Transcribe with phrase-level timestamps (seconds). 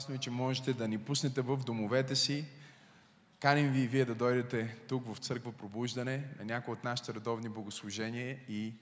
[0.00, 2.44] Прекрасно е, че можете да ни пуснете в домовете си.
[3.40, 7.48] Каним ви и вие да дойдете тук в църква Пробуждане на някои от нашите редовни
[7.48, 8.72] богослужения и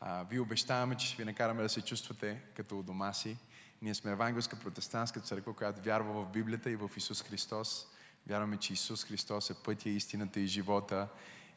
[0.00, 3.36] а, ви обещаваме, че ще ви накараме да се чувствате като у дома си.
[3.82, 7.86] Ние сме Евангелска протестантска църква, която вярва в Библията и в Исус Христос.
[8.26, 11.08] Вярваме, че Исус Христос е пътя, истината и живота.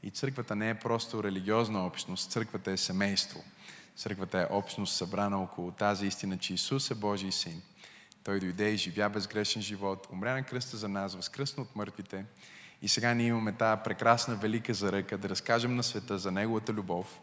[0.03, 3.43] И църквата не е просто религиозна общност, църквата е семейство.
[3.95, 7.61] Църквата е общност събрана около тази истина, че Исус е Божий син.
[8.27, 12.25] Той дойде и живя безгрешен живот, умря на кръста за нас, възкръсна от мъртвите.
[12.81, 17.19] И сега ние имаме тази прекрасна, велика заръка да разкажем на света за Неговата любов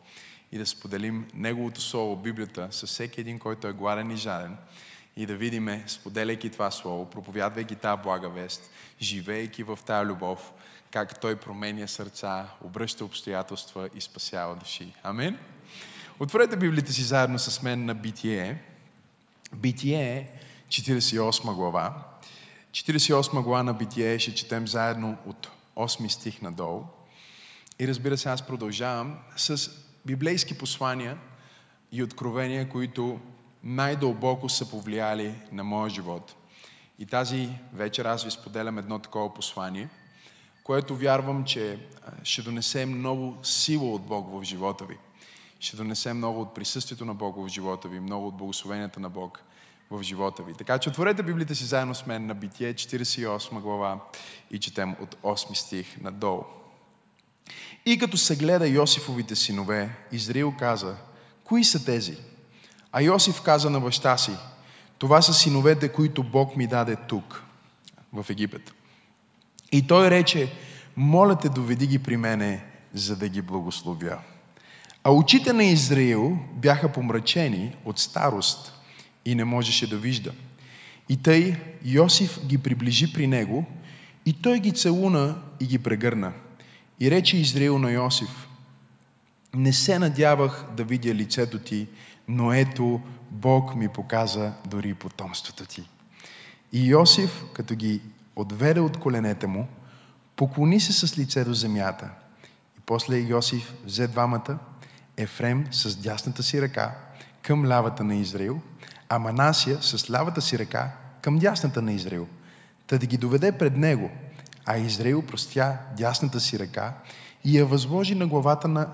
[0.53, 4.57] и да споделим Неговото Слово, Библията, с всеки един, който е гладен и жаден.
[5.17, 10.53] И да видиме, споделяйки това Слово, проповядвайки тази блага вест, живеейки в тази любов,
[10.91, 14.95] как Той променя сърца, обръща обстоятелства и спасява души.
[15.03, 15.39] Амин?
[16.21, 18.63] Отворете Библията си заедно с мен на Битие.
[19.55, 20.29] Битие
[20.75, 21.95] 48 глава.
[22.73, 26.83] 48 глава на Битие ще четем заедно от 8 стих надолу.
[27.79, 29.71] И разбира се, аз продължавам с
[30.07, 31.19] библейски послания
[31.93, 33.21] и откровения, които
[33.65, 36.35] най-дълбоко са повлияли на моя живот.
[36.99, 39.89] И тази вечер аз ви споделям едно такова послание,
[40.65, 41.89] което вярвам, че
[42.23, 44.99] ще донесе много сила от Бог в живота ви.
[45.61, 49.43] Ще донесе много от присъствието на Бог в живота ви, много от благословенията на Бог
[49.91, 50.55] в живота ви.
[50.55, 54.01] Така че отворете Библията си заедно с мен на Битие 48 глава
[54.51, 56.43] и четем от 8 стих надолу.
[57.87, 60.97] И като се гледа Йосифовите синове, Израил каза,
[61.45, 62.17] кои са тези?
[62.93, 64.33] А Йосиф каза на баща си,
[64.99, 67.43] това са синовете, които Бог ми даде тук,
[68.13, 68.75] в Египет.
[69.73, 70.53] И той рече,
[70.97, 74.19] моля те, доведи ги при мене, за да ги благословя.
[75.05, 78.74] А очите на Израил бяха помрачени от старост
[79.25, 80.33] и не можеше да вижда.
[81.09, 83.67] И тъй Йосиф ги приближи при него
[84.27, 86.33] и той ги целуна и ги прегърна.
[87.01, 88.49] И рече Израил на Йосиф,
[89.55, 91.87] не се надявах да видя лицето ти,
[92.29, 95.89] но ето Бог ми показа дори потомството ти.
[96.73, 98.01] И Йосиф, като ги
[98.37, 99.69] отведе от коленете му,
[100.37, 102.11] поклони се с лице до земята.
[102.79, 104.59] И после Йосиф взе двамата,
[105.17, 106.95] Ефрем с дясната си ръка
[107.43, 108.61] към лавата на Израил,
[109.09, 110.91] а Манасия с лявата си ръка
[111.23, 112.29] към дясната на Израил,
[112.87, 114.11] та да ги доведе пред него,
[114.67, 116.93] а Израил простя дясната си ръка
[117.45, 118.89] и я възложи на главата на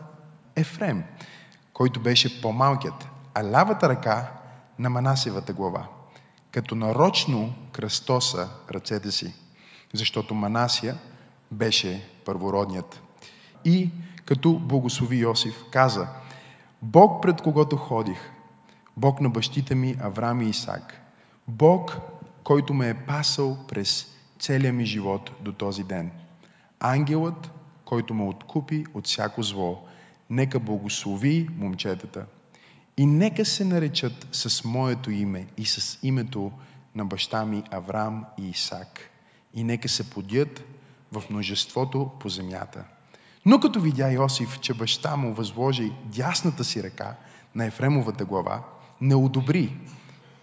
[0.57, 1.05] Ефрем,
[1.73, 4.31] който беше по-малкият, а лявата ръка
[4.79, 5.87] на Манасевата глава,
[6.51, 9.35] като нарочно кръстоса ръцете си,
[9.95, 10.99] защото Манасия
[11.51, 13.01] беше първородният.
[13.65, 13.91] И
[14.25, 16.09] като благослови Йосиф, каза,
[16.83, 18.31] Бог пред когото ходих,
[18.97, 21.01] Бог на бащите ми Авраам и Исак,
[21.49, 21.99] Бог,
[22.45, 24.07] който ме е пасал през
[24.39, 26.11] целия ми живот до този ден.
[26.81, 27.51] Ангелът,
[27.85, 29.83] който ме откупи от всяко зло,
[30.31, 32.27] нека благослови момчетата
[32.97, 36.53] и нека се наречат с моето име и с името
[36.95, 39.11] на баща ми Авраам и Исак.
[39.55, 40.65] И нека се подят
[41.13, 42.85] в множеството по земята.
[43.47, 47.15] Но като видя Йосиф, че баща му възложи дясната си ръка
[47.55, 48.63] на Ефремовата глава,
[49.01, 49.77] не одобри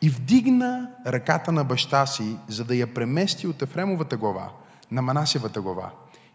[0.01, 4.49] и вдигна ръката на баща си, за да я премести от Ефремовата глава
[4.91, 5.91] на Манасевата глава.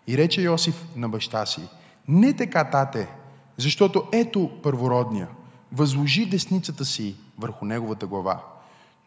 [0.06, 1.68] И рече Йосиф на баща си,
[2.08, 3.08] не така, тате,
[3.56, 5.28] защото ето първородния,
[5.72, 8.44] възложи десницата си върху неговата глава.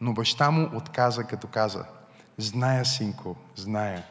[0.00, 1.84] Но баща му отказа, като каза,
[2.38, 4.02] зная, синко, зная.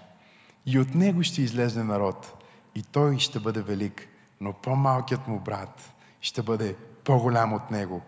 [0.65, 2.43] И от него ще излезне народ,
[2.75, 4.07] и той ще бъде велик,
[4.41, 8.01] но по-малкият му брат ще бъде по-голям от него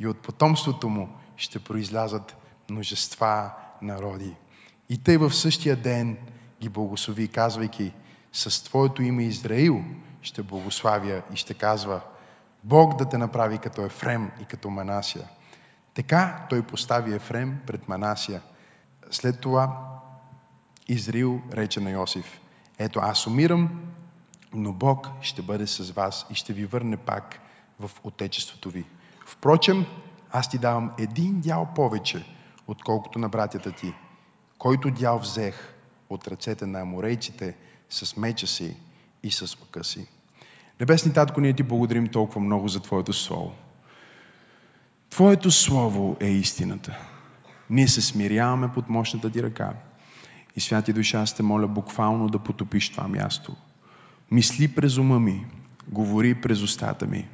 [0.00, 2.36] и от потомството му ще произлязат
[2.70, 3.50] множества
[3.82, 4.36] народи.
[4.88, 6.18] И тъй в същия ден
[6.60, 7.92] ги благослови, казвайки,
[8.32, 9.84] с Твоето име Израил
[10.22, 12.00] ще благославя и ще казва,
[12.64, 15.28] Бог да те направи като Ефрем и като Манасия.
[15.94, 18.42] Така той постави Ефрем пред Манасия.
[19.10, 19.88] След това
[20.88, 22.40] Израил рече на Йосиф,
[22.78, 23.80] ето аз умирам,
[24.52, 27.40] но Бог ще бъде с вас и ще ви върне пак
[27.80, 28.84] в Отечеството ви.
[29.30, 29.86] Впрочем,
[30.32, 32.24] аз ти давам един дял повече,
[32.66, 33.94] отколкото на братята ти,
[34.58, 35.74] който дял взех
[36.08, 37.56] от ръцете на аморейците
[37.90, 38.76] с меча си
[39.22, 40.06] и с лъка си.
[40.80, 43.52] Небесни Татко, ние ти благодарим толкова много за Твоето Слово.
[45.10, 46.98] Твоето Слово е истината.
[47.70, 49.72] Ние се смиряваме под мощната ти ръка.
[50.56, 53.56] И святи душа, аз те моля буквално да потопиш това място.
[54.30, 55.46] Мисли през ума ми,
[55.88, 57.28] говори през устата ми,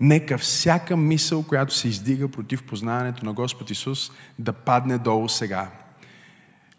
[0.00, 5.70] Нека всяка мисъл, която се издига против познаването на Господ Исус, да падне долу сега.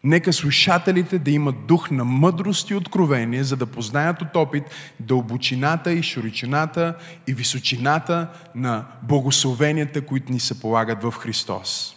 [0.04, 4.64] Нека слушателите да имат дух на мъдрост и откровение, за да познаят от опит
[5.00, 6.96] дълбочината и широчината
[7.28, 11.96] и височината на благословенията, които ни се полагат в Христос.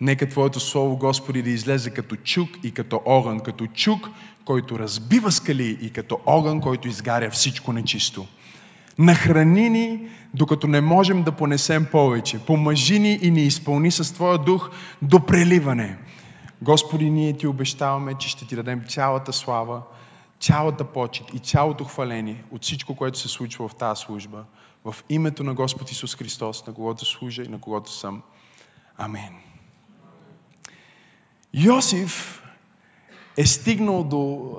[0.00, 4.08] Нека Твоето Слово, Господи, да излезе като чук и като огън, като чук,
[4.44, 8.26] който разбива скали и като огън, който изгаря всичко нечисто.
[8.98, 12.38] Нахрани ни, докато не можем да понесем повече.
[12.38, 14.70] Помажи ни и ни изпълни с Твоя дух
[15.02, 15.98] до преливане.
[16.62, 19.82] Господи, ние Ти обещаваме, че ще Ти дадем цялата слава,
[20.40, 24.44] цялата почет и цялото хваление от всичко, което се случва в тази служба.
[24.84, 28.22] В името на Господ Исус Христос, на когото служа и на когото съм.
[28.98, 29.32] Амин.
[31.54, 32.42] Йосиф
[33.36, 34.52] е стигнал до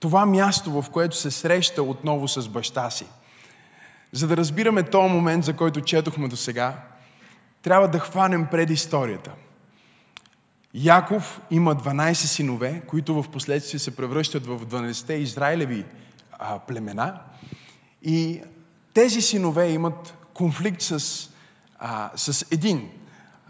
[0.00, 3.06] това място, в което се среща отново с баща си.
[4.12, 6.82] За да разбираме този момент, за който четохме до сега,
[7.62, 9.32] трябва да хванем предисторията.
[10.74, 15.84] Яков има 12 синове, които в последствие се превръщат в 12-те израилеви
[16.32, 17.20] а, племена.
[18.02, 18.42] И
[18.94, 21.28] тези синове имат конфликт с,
[21.78, 22.90] а, с един,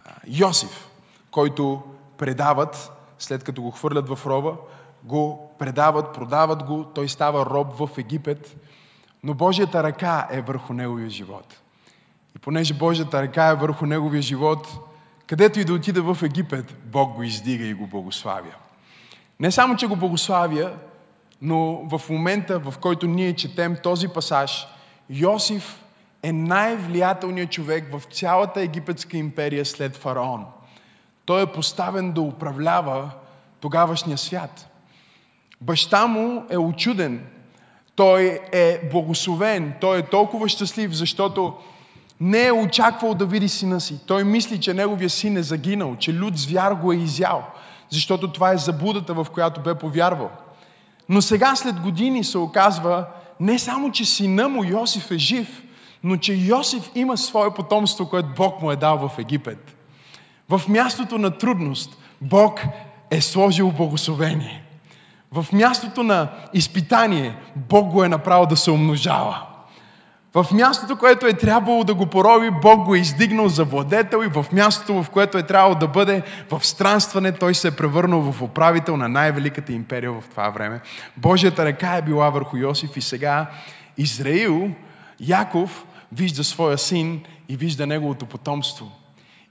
[0.05, 0.89] а, Йосиф,
[1.31, 1.83] който
[2.19, 4.57] предават, след като го хвърлят в роба,
[5.05, 8.57] го предават, продават го, той става роб в Египет,
[9.27, 11.61] но Божията ръка е върху неговия живот.
[12.37, 14.69] И понеже Божията ръка е върху неговия живот,
[15.27, 18.55] където и да отиде в Египет, Бог го издига и го благославя.
[19.41, 20.75] Не само, че го благославя,
[21.43, 24.67] но в момента, в който ние четем този пасаж,
[25.11, 25.85] Йосиф
[26.23, 30.45] е най-влиятелният човек в цялата египетска империя след фараон.
[31.25, 33.11] Той е поставен да управлява
[33.61, 34.69] тогавашния свят.
[35.61, 37.27] Баща му е очуден.
[37.97, 39.75] Той е благословен.
[39.81, 41.55] Той е толкова щастлив, защото
[42.21, 43.99] не е очаквал да види сина си.
[44.07, 47.45] Той мисли, че неговия син е загинал, че люд звяр го е изял,
[47.91, 50.31] защото това е заблудата, в която бе повярвал.
[51.09, 53.07] Но сега, след години, се оказва
[53.41, 55.63] не само, че сина му Йосиф е жив,
[56.05, 59.77] но че Йосиф има свое потомство, което Бог му е дал в Египет.
[60.49, 62.61] В мястото на трудност Бог
[63.11, 64.66] е сложил благословение.
[65.37, 69.43] В мястото на изпитание Бог го е направил да се умножава.
[70.35, 74.29] В мястото, което е трябвало да го пороби, Бог го е издигнал за владетел и
[74.29, 78.43] в мястото, в което е трябвало да бъде в странстване, той се е превърнал в
[78.43, 80.81] управител на най-великата империя в това време.
[81.17, 83.47] Божията ръка е била върху Йосиф и сега
[83.99, 84.71] Израил,
[85.21, 88.93] Яков, вижда своя син и вижда неговото потомство.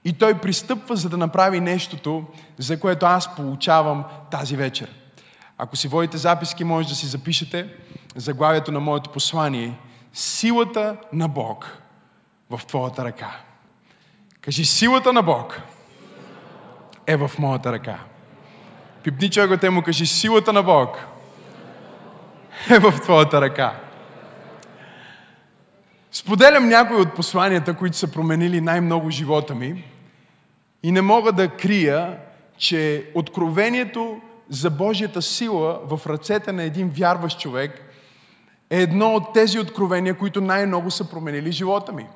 [0.04, 2.24] И той пристъпва, за да направи нещото,
[2.58, 4.88] за което аз получавам тази вечер.
[5.58, 7.68] Ако си водите записки, може да си запишете
[8.16, 9.78] заглавието на моето послание–
[10.12, 11.78] силата на Бог
[12.50, 13.40] в твоята ръка.
[14.40, 15.60] Кажи, силата на Бог
[17.06, 17.98] е в моята ръка.
[19.02, 21.06] Пипни човекът му кажи, силата на Бог
[22.70, 23.80] е в твоята ръка.
[26.12, 29.84] Споделям някои от посланията, които са променили най-много живота ми
[30.82, 32.18] и не мога да крия,
[32.58, 34.20] че откровението
[34.50, 37.82] за Божията сила в ръцете на един вярващ човек
[38.70, 42.06] е едно от тези откровения, които най-много са променили живота ми.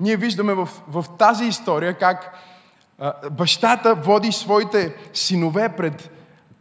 [0.00, 2.38] Ние виждаме в, в тази история как
[2.98, 6.10] а, бащата води своите синове пред,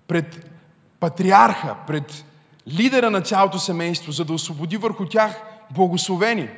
[0.08, 0.52] пред
[1.00, 2.26] патриарха, пред
[2.68, 6.50] лидера на цялото семейство, за да освободи върху тях благословени.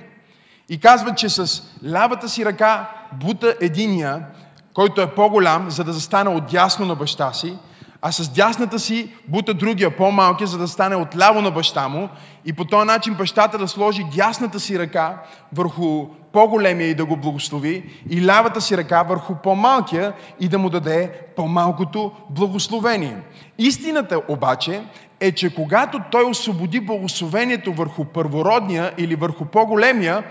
[0.70, 4.26] И казва, че с лявата си ръка бута единия,
[4.74, 7.58] който е по-голям, за да застане отдясно на баща си,
[8.06, 12.10] а с дясната си бута другия, по-малкия, за да стане отляво на баща му
[12.46, 15.22] и по този начин бащата да сложи дясната си ръка
[15.54, 20.70] върху по-големия и да го благослови и лявата си ръка върху по-малкия и да му
[20.70, 23.18] даде по-малкото благословение.
[23.58, 24.84] Истината обаче
[25.20, 30.24] е, че когато той освободи благословението върху първородния или върху по-големия,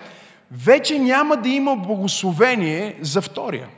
[0.50, 3.68] вече няма да има благословение за втория.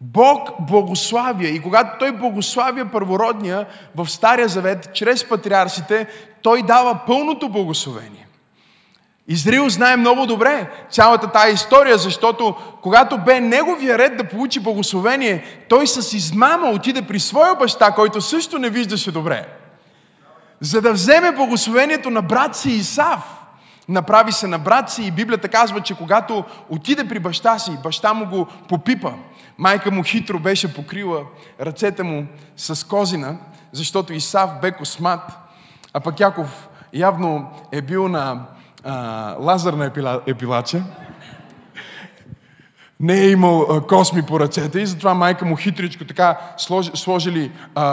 [0.00, 6.06] Бог благославя и когато Той благославя първородния в Стария Завет, чрез патриарсите,
[6.42, 8.26] Той дава пълното благословение.
[9.28, 15.44] Израил знае много добре цялата тая история, защото когато бе неговия ред да получи благословение,
[15.68, 19.46] той с измама отиде при своя баща, който също не виждаше добре.
[20.60, 23.42] За да вземе благословението на брат си Исав.
[23.88, 28.14] Направи се на брат си и Библията казва, че когато отиде при баща си, баща
[28.14, 29.10] му го попипа.
[29.58, 31.22] Майка му хитро беше покрила
[31.60, 33.36] ръцете му с козина,
[33.72, 35.20] защото Исав бе космат,
[35.92, 38.46] а пък Яков явно е бил на
[38.84, 40.82] а, лазерна епила, епилача.
[43.00, 47.52] не е имал а, косми по ръцете и затова майка му хитричко така сложи, сложили
[47.74, 47.84] а,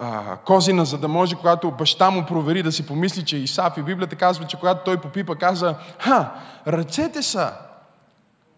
[0.00, 3.76] а, козина, за да може, когато баща му провери да си помисли, че Исав.
[3.76, 6.30] И Библията казва, че когато той попипа, каза, ха,
[6.66, 7.52] ръцете са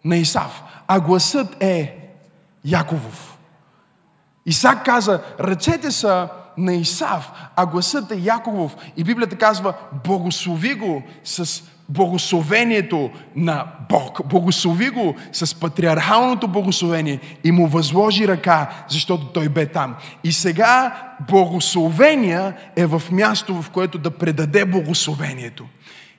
[0.05, 1.98] на Исав, а гласът е
[2.65, 3.37] Яковов.
[4.45, 8.75] Исак каза, ръцете са на Исав, а гласът е Яковов.
[8.97, 9.73] И Библията казва,
[10.05, 14.25] благослови го с благословението на Бог.
[14.25, 19.95] Благослови го с патриархалното благословение и му възложи ръка, защото той бе там.
[20.23, 20.95] И сега
[21.27, 25.65] благословения е в място, в което да предаде благословението.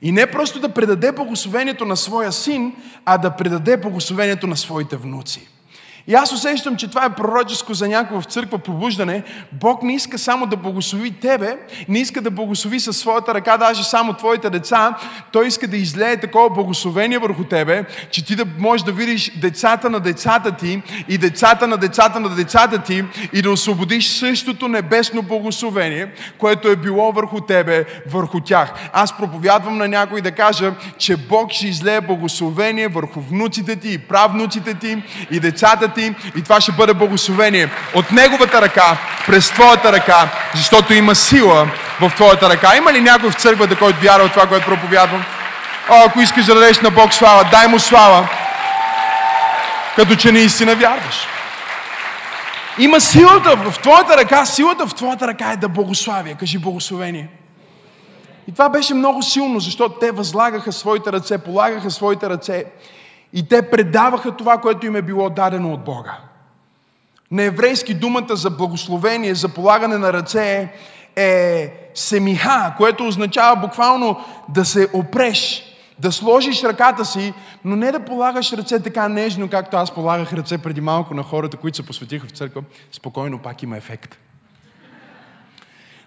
[0.02, 4.97] И не просто да предаде благословението на своя син, а да предаде благословението на своите
[4.97, 5.49] внуци.
[6.07, 9.23] И аз усещам, че това е пророческо за някого в църква пробуждане.
[9.52, 11.57] Бог не иска само да благослови тебе,
[11.88, 14.97] не иска да благослови със своята ръка даже само твоите деца.
[15.33, 19.90] Той иска да излее такова благословение върху тебе, че ти да можеш да видиш децата
[19.90, 25.23] на децата ти и децата на децата на децата ти и да освободиш същото небесно
[25.23, 28.73] благословение, което е било върху тебе, върху тях.
[28.92, 33.99] Аз проповядвам на някой да кажа, че Бог ще излее благословение върху внуците ти и
[33.99, 36.00] правнуците ти и децата ти
[36.37, 41.69] и това ще бъде благословение от Неговата ръка, през твоята ръка, защото има сила
[42.00, 42.76] в твоята ръка.
[42.76, 45.25] Има ли някой в църквата, който вярва в това, което проповядвам?
[45.90, 48.28] О, ако искаш да дадеш на Бог слава, дай му слава,
[49.97, 51.26] като че наистина вярваш.
[52.78, 56.35] Има силата в твоята ръка, силата в твоята ръка е да благославя.
[56.35, 57.28] Кажи благословение.
[58.49, 62.64] И това беше много силно, защото те възлагаха своите ръце, полагаха своите ръце
[63.32, 66.18] и те предаваха това, което им е било дадено от Бога.
[67.30, 70.72] На еврейски думата за благословение, за полагане на ръце
[71.16, 75.62] е семиха, което означава буквално да се опреш,
[75.99, 77.34] да сложиш ръката си,
[77.64, 81.56] но не да полагаш ръце така нежно, както аз полагах ръце преди малко на хората,
[81.56, 82.62] които се посветиха в църква.
[82.92, 84.18] Спокойно пак има ефект.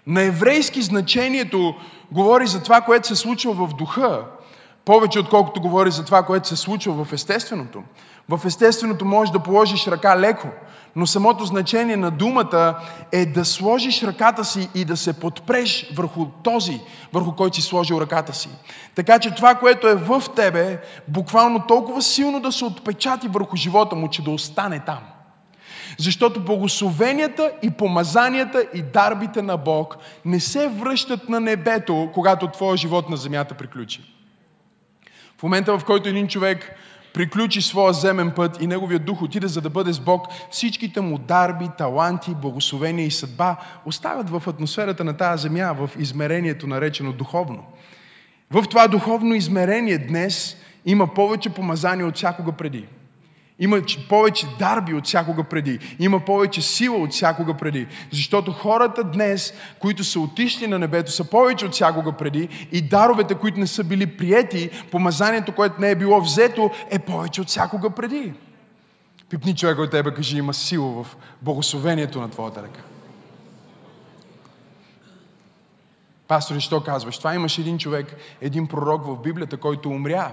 [0.06, 1.74] На еврейски значението
[2.12, 4.24] говори за това, което се случва в духа,
[4.84, 7.82] повече отколкото говори за това, което се случва в естественото.
[8.28, 10.48] В естественото можеш да положиш ръка леко,
[10.96, 12.74] но самото значение на думата
[13.12, 16.80] е да сложиш ръката си и да се подпреш върху този,
[17.12, 18.48] върху който си сложил ръката си.
[18.94, 23.96] Така че това, което е в тебе, буквално толкова силно да се отпечати върху живота
[23.96, 25.00] му, че да остане там.
[25.98, 32.76] Защото благословенията и помазанията и дарбите на Бог не се връщат на небето, когато твоя
[32.76, 34.14] живот на земята приключи.
[35.38, 36.70] В момента, в който един човек
[37.14, 41.18] приключи своя земен път и неговия дух отиде за да бъде с Бог, всичките му
[41.18, 47.64] дарби, таланти, благословения и съдба остават в атмосферата на тази земя, в измерението наречено духовно.
[48.50, 52.86] В това духовно измерение днес има повече помазания от всякога преди.
[53.58, 55.96] Има повече дарби от всякога преди.
[55.98, 57.86] Има повече сила от всякога преди.
[58.12, 63.34] Защото хората днес, които са отишли на небето, са повече от всякога преди и даровете,
[63.34, 67.90] които не са били приети, помазанието, което не е било взето, е повече от всякога
[67.90, 68.32] преди.
[69.30, 72.80] Пипни човека от тебе, кажи, има сила в благословението на твоята ръка.
[76.28, 77.18] Пастори, що казваш?
[77.18, 80.32] Това имаше един човек, един пророк в Библията, който умря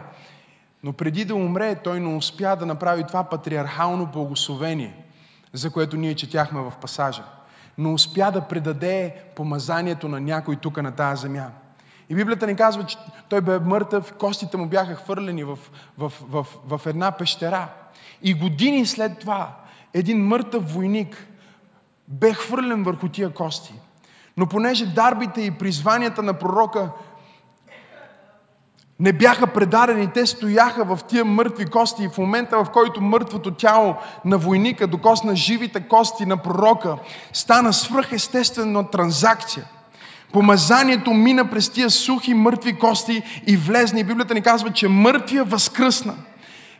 [0.83, 5.05] но преди да умре, той не успя да направи това патриархално благословение,
[5.53, 7.23] за което ние четяхме в пасажа.
[7.77, 11.47] Но успя да предаде помазанието на някой тук на тази земя.
[12.09, 12.97] И Библията ни казва, че
[13.29, 15.59] той бе мъртъв, костите му бяха хвърлени в,
[15.97, 17.67] в, в, в една пещера.
[18.21, 19.55] И години след това
[19.93, 21.27] един мъртъв войник
[22.07, 23.73] бе хвърлен върху тия кости.
[24.37, 26.89] Но понеже дарбите и призванията на пророка
[29.01, 33.51] не бяха предадени, те стояха в тия мъртви кости и в момента, в който мъртвото
[33.51, 36.95] тяло на войника докосна живите кости на пророка,
[37.33, 39.65] стана свръхестествена транзакция.
[40.33, 43.99] Помазанието мина през тия сухи мъртви кости и влезна.
[43.99, 46.13] И Библията ни казва, че мъртвия възкръсна.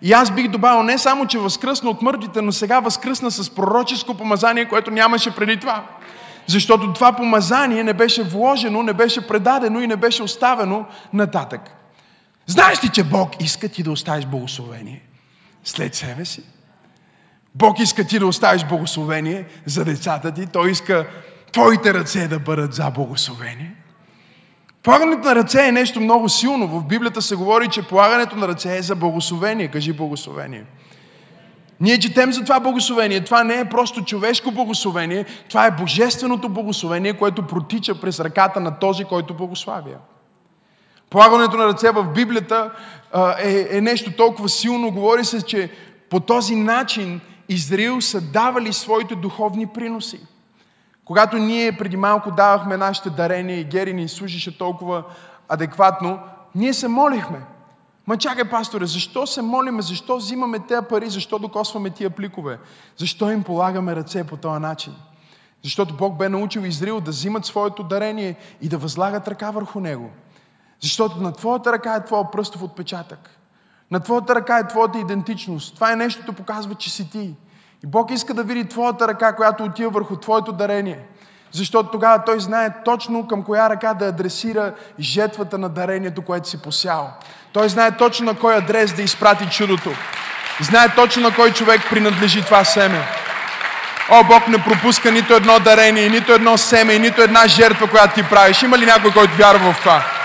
[0.01, 4.13] И аз бих добавил не само, че възкръсна от мъртвите, но сега възкръсна с пророческо
[4.13, 5.84] помазание, което нямаше преди това.
[6.48, 11.81] Защото това помазание не беше вложено, не беше предадено и не беше оставено нататък.
[12.51, 15.01] Знаеш ли, че Бог иска ти да оставиш благословение
[15.63, 16.43] след себе си?
[17.55, 20.48] Бог иска ти да оставиш благословение за децата ти.
[20.48, 21.08] Той иска
[21.51, 23.75] твоите ръце да бъдат за благословение.
[24.84, 26.67] Полагането на ръце е нещо много силно.
[26.67, 29.67] В Библията се говори, че полагането на ръце е за благословение.
[29.67, 30.65] Кажи благословение.
[31.79, 33.24] Ние четем за това благословение.
[33.24, 38.79] Това не е просто човешко благословение, това е божественото благословение, което протича през ръката на
[38.79, 39.98] този, който благославя.
[41.12, 42.72] Полагането на ръце в Библията
[43.39, 44.91] е, е нещо толкова силно.
[44.91, 45.72] Говори се, че
[46.10, 50.20] по този начин Израил са давали своите духовни приноси.
[51.06, 55.03] Когато ние преди малко давахме нашите дарения и Гери ни служише толкова
[55.50, 56.20] адекватно,
[56.56, 57.41] ние се молихме.
[58.08, 62.60] Ма чакай, пасторе, защо се молиме, защо взимаме тези пари, защо докосваме тия пликове?
[62.98, 64.94] Защо им полагаме ръце по този начин?
[65.63, 70.10] Защото Бог бе научил Израил да взимат своето дарение и да възлагат ръка върху него.
[70.82, 73.30] Защото на твоята ръка е твоя пръстов отпечатък.
[73.92, 75.76] На твоята ръка е твоята идентичност.
[75.76, 77.36] Това е нещото, показва, че си ти.
[77.84, 81.06] И Бог иска да види твоята ръка, която отива върху твоето дарение.
[81.52, 86.62] Защото тогава той знае точно към коя ръка да адресира жетвата на дарението, което си
[86.62, 87.10] посял.
[87.54, 89.90] Той знае точно на кой адрес да изпрати чудото.
[90.62, 93.08] Знае точно на кой човек принадлежи това семе.
[94.10, 98.30] О, Бог не пропуска нито едно дарение, нито едно семе, нито една жертва, която ти
[98.30, 98.64] правиш.
[98.64, 100.21] Има ли някой, който вярва в това?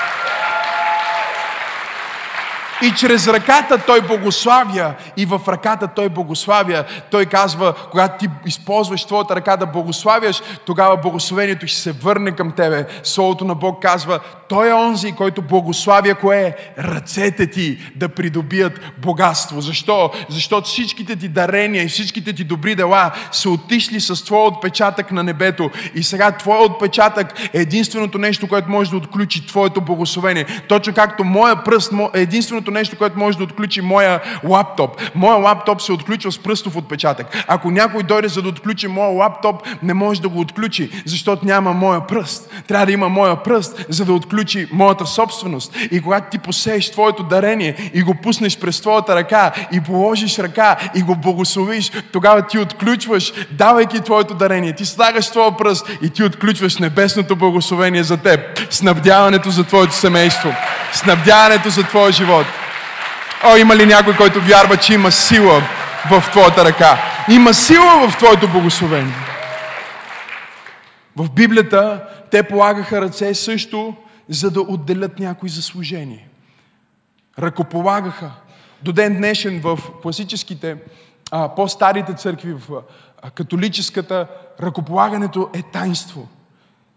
[2.83, 4.95] И чрез ръката той благославя.
[5.17, 6.85] И в ръката той благославя.
[7.11, 12.53] Той казва, когато ти използваш твоята ръка да благославяш, тогава благословението ще се върне към
[12.53, 12.87] тебе.
[13.03, 16.57] Словото на Бог казва, той е онзи, който благославя кое?
[16.79, 19.61] Ръцете ти да придобият богатство.
[19.61, 20.11] Защо?
[20.29, 25.23] Защото всичките ти дарения и всичките ти добри дела са отишли с твоя отпечатък на
[25.23, 25.71] небето.
[25.95, 30.47] И сега твоя отпечатък е единственото нещо, което може да отключи твоето благословение.
[30.69, 35.01] Точно както моя пръст е единственото нещо, което може да отключи моя лаптоп.
[35.15, 37.45] Моя лаптоп се отключва с пръстов отпечатък.
[37.49, 41.73] Ако някой дойде за да отключи моя лаптоп, не може да го отключи, защото няма
[41.73, 42.51] моя пръст.
[42.69, 45.77] Трябва да има моя пръст, за да отключи моята собственост.
[45.91, 50.77] И когато ти посееш твоето дарение и го пуснеш през твоята ръка и положиш ръка
[50.95, 54.75] и го благословиш, тогава ти отключваш, давайки твоето дарение.
[54.75, 58.41] Ти слагаш твоя пръст и ти отключваш небесното благословение за теб.
[58.71, 60.53] Снабдяването за твоето семейство.
[60.93, 62.47] Снабдяването за твоя живот.
[63.45, 65.63] О, има ли някой, който вярва, че има сила
[66.11, 66.99] в твоята ръка?
[67.31, 69.15] Има сила в твоето благословение.
[71.17, 73.97] В Библията те полагаха ръце също
[74.29, 76.29] за да отделят някой за служение.
[77.39, 78.31] Ръкополагаха.
[78.83, 80.77] До ден днешен в класическите,
[81.57, 82.83] по-старите църкви, в
[83.35, 84.27] католическата,
[84.63, 86.29] ръкополагането е таинство.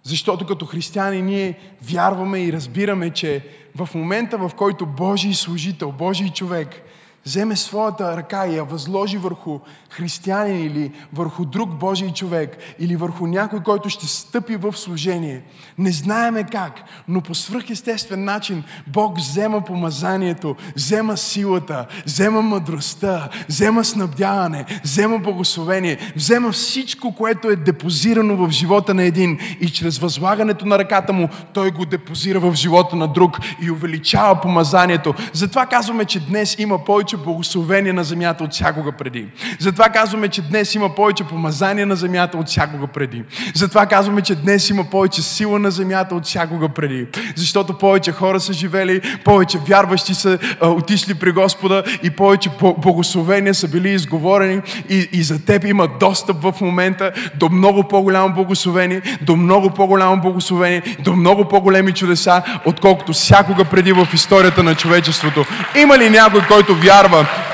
[0.03, 6.29] Защото като християни ние вярваме и разбираме, че в момента, в който Божий служител, Божий
[6.29, 6.81] човек
[7.25, 13.27] вземе своята ръка и я възложи върху християнин или върху друг Божий човек или върху
[13.27, 15.43] някой, който ще стъпи в служение.
[15.77, 23.85] Не знаеме как, но по свръхестествен начин Бог взема помазанието, взема силата, взема мъдростта, взема
[23.85, 30.65] снабдяване, взема благословение, взема всичко, което е депозирано в живота на един и чрез възлагането
[30.65, 35.13] на ръката му той го депозира в живота на друг и увеличава помазанието.
[35.33, 39.27] Затова казваме, че днес има повече благословение на земята от всякога преди.
[39.59, 43.23] Затова казваме, че днес има повече помазание на земята от всякога преди.
[43.55, 47.07] Затова казваме, че днес има повече сила на земята от всякога преди.
[47.35, 53.53] Защото повече хора са живели, повече вярващи са а, отишли при Господа и повече благословения
[53.53, 59.01] са били изговорени и, и за теб има достъп в момента до много по-голямо благословение,
[59.21, 65.45] до много по-голямо благословение, до много по-големи чудеса, отколкото всякога преди в историята на човечеството.
[65.75, 66.98] Има ли някой, който вярва,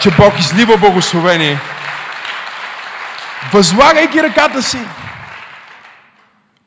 [0.02, 1.60] че Бог излива благословение?
[3.54, 4.80] Възлагайки ръката си,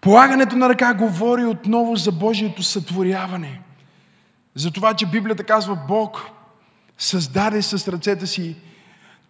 [0.00, 3.60] полагането на ръка говори отново за Божието сътворяване.
[4.54, 6.20] За това, че Библията казва Бог
[6.98, 8.56] създаде с ръцете си,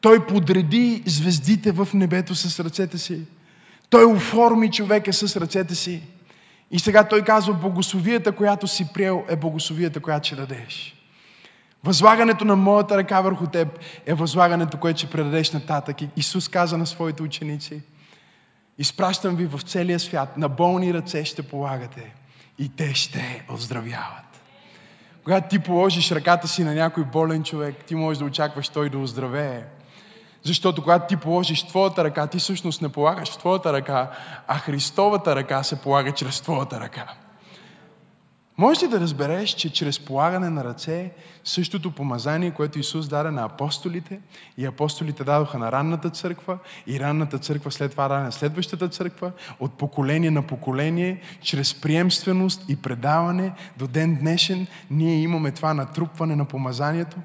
[0.00, 3.20] Той подреди звездите в небето с ръцете си.
[3.90, 6.02] Той оформи човека с ръцете си.
[6.70, 10.97] И сега той казва, богословията, която си приел, е богословията, която ще дадеш.
[11.84, 15.96] Възлагането на моята ръка върху теб е възлагането, което ще предадеш нататък.
[16.16, 17.82] Исус каза на своите ученици,
[18.78, 22.14] изпращам ви в целия свят, на болни ръце ще полагате
[22.58, 24.24] и те ще оздравяват.
[25.24, 28.98] Когато ти положиш ръката си на някой болен човек, ти можеш да очакваш той да
[28.98, 29.64] оздравее.
[30.42, 34.10] Защото когато ти положиш твоята ръка, ти всъщност не полагаш твоята ръка,
[34.46, 37.14] а Христовата ръка се полага чрез твоята ръка.
[38.58, 41.12] Можеш ли да разбереш, че чрез полагане на ръце
[41.44, 44.20] същото помазание, което Исус даде на апостолите
[44.56, 49.32] и апостолите дадоха на ранната църква и ранната църква след това даде на следващата църква,
[49.60, 56.36] от поколение на поколение, чрез приемственост и предаване до ден днешен, ние имаме това натрупване
[56.36, 57.16] на помазанието?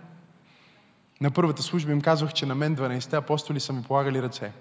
[1.21, 4.51] На първата служба им казвах, че на мен 12 апостоли са ми полагали ръце.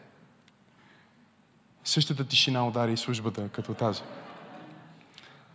[1.84, 4.02] Същата тишина удари службата като тази.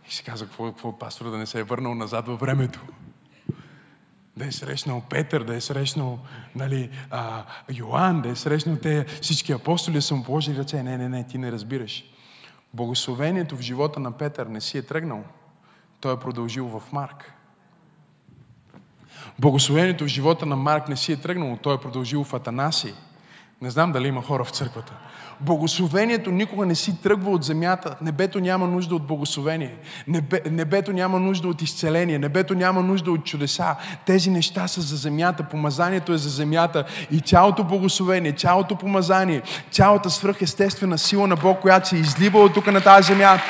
[0.08, 2.80] И си каза, какво, какво пастора да не се е върнал назад във времето.
[4.36, 6.18] да е срещнал Петър, да е срещнал
[6.54, 10.82] нали, а, Йоан, да е срещнал те всички апостоли, са му положили ръце.
[10.82, 12.04] Не, не, не, ти не разбираш.
[12.74, 15.24] Благословението в живота на Петър не си е тръгнал.
[16.00, 17.32] Той е продължил в Марк.
[19.38, 21.56] Благословението в живота на Марк не си е тръгнало.
[21.56, 22.94] Той е продължил в Атанаси.
[23.62, 24.92] Не знам дали има хора в църквата.
[25.40, 27.96] Благословението никога не си тръгва от земята.
[28.02, 29.74] Небето няма нужда от благословение.
[30.08, 32.18] Небе, небето няма нужда от изцеление.
[32.18, 33.76] Небето няма нужда от чудеса.
[34.06, 35.42] Тези неща са за земята.
[35.42, 36.84] Помазанието е за земята.
[37.10, 42.66] И цялото благословение, цялото помазание, цялата свръхестествена сила на Бог, която се излива от тук
[42.66, 43.40] на тази земя,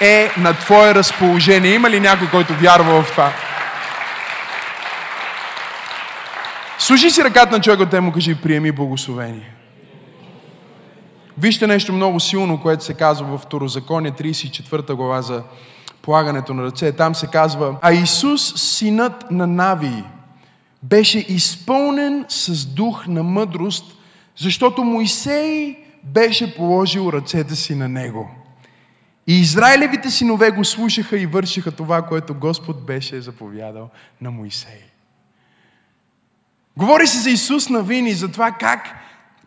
[0.00, 1.74] е на Твое разположение.
[1.74, 3.32] Има ли някой, който вярва в това?
[6.82, 9.54] Служи си ръката на човека, те му кажи, приеми благословение.
[11.38, 15.42] Вижте нещо много силно, което се казва в Второзаконие 34 глава за
[16.02, 16.92] полагането на ръце.
[16.92, 20.04] Там се казва, а Исус, синът на Навии,
[20.82, 23.96] беше изпълнен с дух на мъдрост,
[24.36, 28.30] защото Моисей беше положил ръцете си на него.
[29.26, 33.88] И Израилевите синове го слушаха и вършиха това, което Господ беше заповядал
[34.20, 34.91] на Моисей.
[36.76, 38.94] Говори се за Исус на Вини, за това как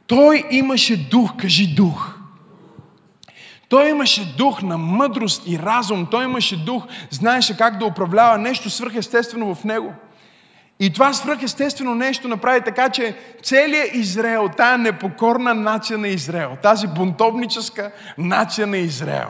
[0.07, 2.15] той имаше дух, кажи дух.
[3.69, 6.07] Той имаше дух на мъдрост и разум.
[6.11, 9.93] Той имаше дух, знаеше как да управлява нещо свръхестествено в него.
[10.79, 16.87] И това свръхестествено нещо направи така, че целият Израел, тая непокорна нация на Израел, тази
[16.87, 19.29] бунтовническа нация на Израел,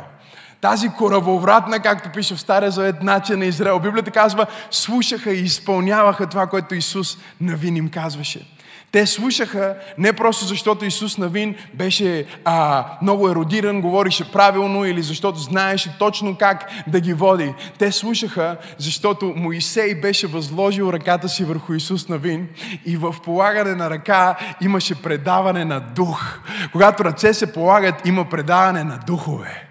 [0.66, 6.28] тази коравовратна, както пише в Стария Завет, нация на Израел, Библията казва, слушаха и изпълняваха
[6.28, 8.46] това, което Исус навин им казваше.
[8.92, 15.40] Те слушаха не просто защото Исус Навин беше а, много еродиран, говорише правилно или защото
[15.40, 17.54] знаеше точно как да ги води.
[17.78, 22.48] Те слушаха, защото Моисей беше възложил ръката си върху Исус Навин
[22.86, 26.40] и в полагане на ръка имаше предаване на дух.
[26.72, 29.65] Когато ръце се полагат, има предаване на духове.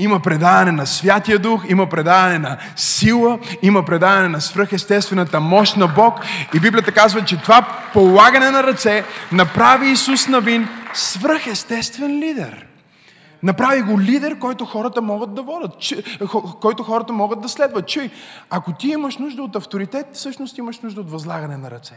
[0.00, 5.86] Има предаване на Святия Дух, има предаване на сила, има предаване на свръхестествената мощ на
[5.88, 6.14] Бог.
[6.54, 12.66] И Библията казва, че това полагане на ръце направи Исус Навин свръхестествен лидер.
[13.42, 15.72] Направи го лидер, който хората могат да водят,
[16.60, 17.88] който хората могат да следват.
[17.88, 18.10] Чуй,
[18.50, 21.94] ако ти имаш нужда от авторитет, всъщност имаш нужда от възлагане на ръце.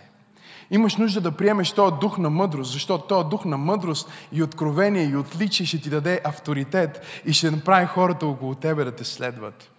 [0.71, 5.03] Имаш нужда да приемеш този дух на мъдрост, защото този дух на мъдрост и откровение
[5.03, 9.71] и отличие ще ти даде авторитет и ще направи хората около тебе да те следват.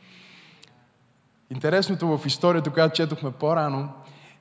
[1.51, 3.89] Интересното в историята, която четохме по-рано,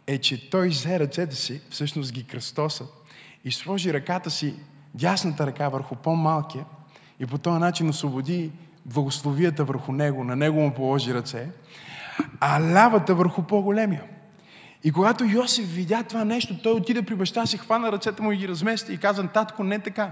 [0.07, 2.85] е, че той взе ръцете си, всъщност ги кръстоса,
[3.45, 4.55] и сложи ръката си,
[4.93, 6.65] дясната ръка върху по-малкия
[7.19, 8.51] и по този начин освободи
[8.85, 11.49] благословията върху него, на него му положи ръце,
[12.39, 14.03] а лявата върху по-големия.
[14.83, 18.37] И когато Йосиф видя това нещо, той отиде при баща си, хвана ръцете му и
[18.37, 20.11] ги размести и каза, татко, не така.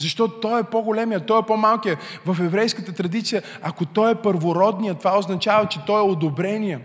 [0.00, 1.96] Защото той е по-големия, той е по-малкия.
[2.26, 6.80] В еврейската традиция, ако той е първородния, това означава, че той е одобрения.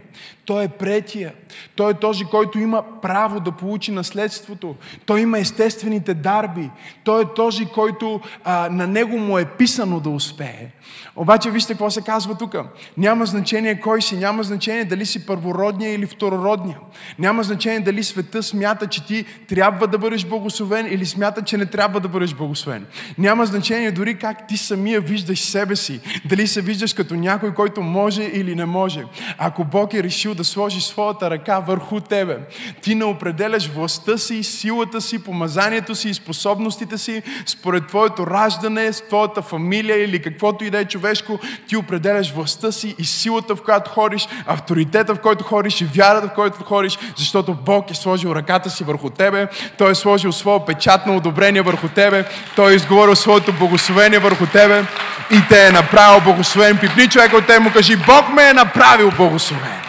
[0.46, 1.34] Той е претия.
[1.76, 4.76] Той е този, който има право да получи наследството.
[5.06, 6.70] Той има естествените дарби.
[7.04, 10.68] Той е този, който а, на него му е писано да успее.
[11.16, 12.56] Обаче вижте какво се казва тук.
[12.98, 16.78] Няма значение кой си, няма значение дали си първородния или второродния.
[17.20, 21.66] Няма значение дали света смята, че ти трябва да бъдеш благословен или смята, че не
[21.66, 22.86] трябва да бъдеш благословен.
[23.18, 26.00] Няма значение дори как ти самия виждаш себе си.
[26.26, 29.04] Дали се виждаш като някой, който може или не може.
[29.38, 32.38] Ако Бог е решил да сложи своята ръка върху тебе,
[32.82, 38.94] ти не определяш властта си, силата си, помазанието си и способностите си според твоето раждане,
[38.94, 43.56] с твоята фамилия или каквото и да е човешко, ти определяш властта си и силата,
[43.56, 47.94] в която ходиш, авторитета, в който ходиш и вярата, в който ходиш, защото Бог е
[47.94, 52.72] сложил ръката си върху тебе, Той е сложил своя печат на одобрение върху тебе, Той
[52.72, 54.86] е изговорил своето благословение върху тебе
[55.32, 56.78] и те е направил благословен.
[56.78, 59.82] Пипни човек от те му кажи, Бог ме е направил благословен.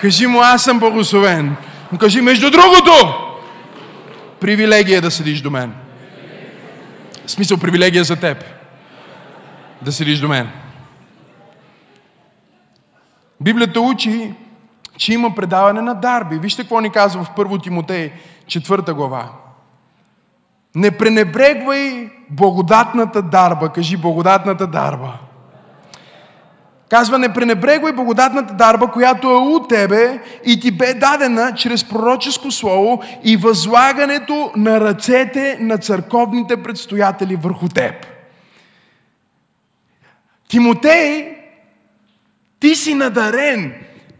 [0.00, 1.56] Кажи му, аз съм благословен.
[1.92, 2.92] Му кажи, между другото,
[4.40, 5.74] привилегия е да седиш до мен.
[7.26, 8.44] В смисъл, привилегия за теб.
[9.82, 10.50] Да седиш до мен.
[13.40, 14.34] Библията учи,
[14.96, 16.38] че има предаване на дарби.
[16.38, 18.12] Вижте какво ни казва в 1 Тимотей,
[18.46, 19.28] 4 глава.
[20.74, 23.68] Не пренебрегвай благодатната дарба.
[23.68, 25.12] Кажи благодатната дарба.
[26.88, 32.50] Казва, не пренебрегвай благодатната дарба, която е у тебе и ти бе дадена чрез пророческо
[32.50, 38.06] слово и възлагането на ръцете на църковните предстоятели върху теб.
[40.48, 41.36] Тимотей,
[42.60, 43.74] ти си надарен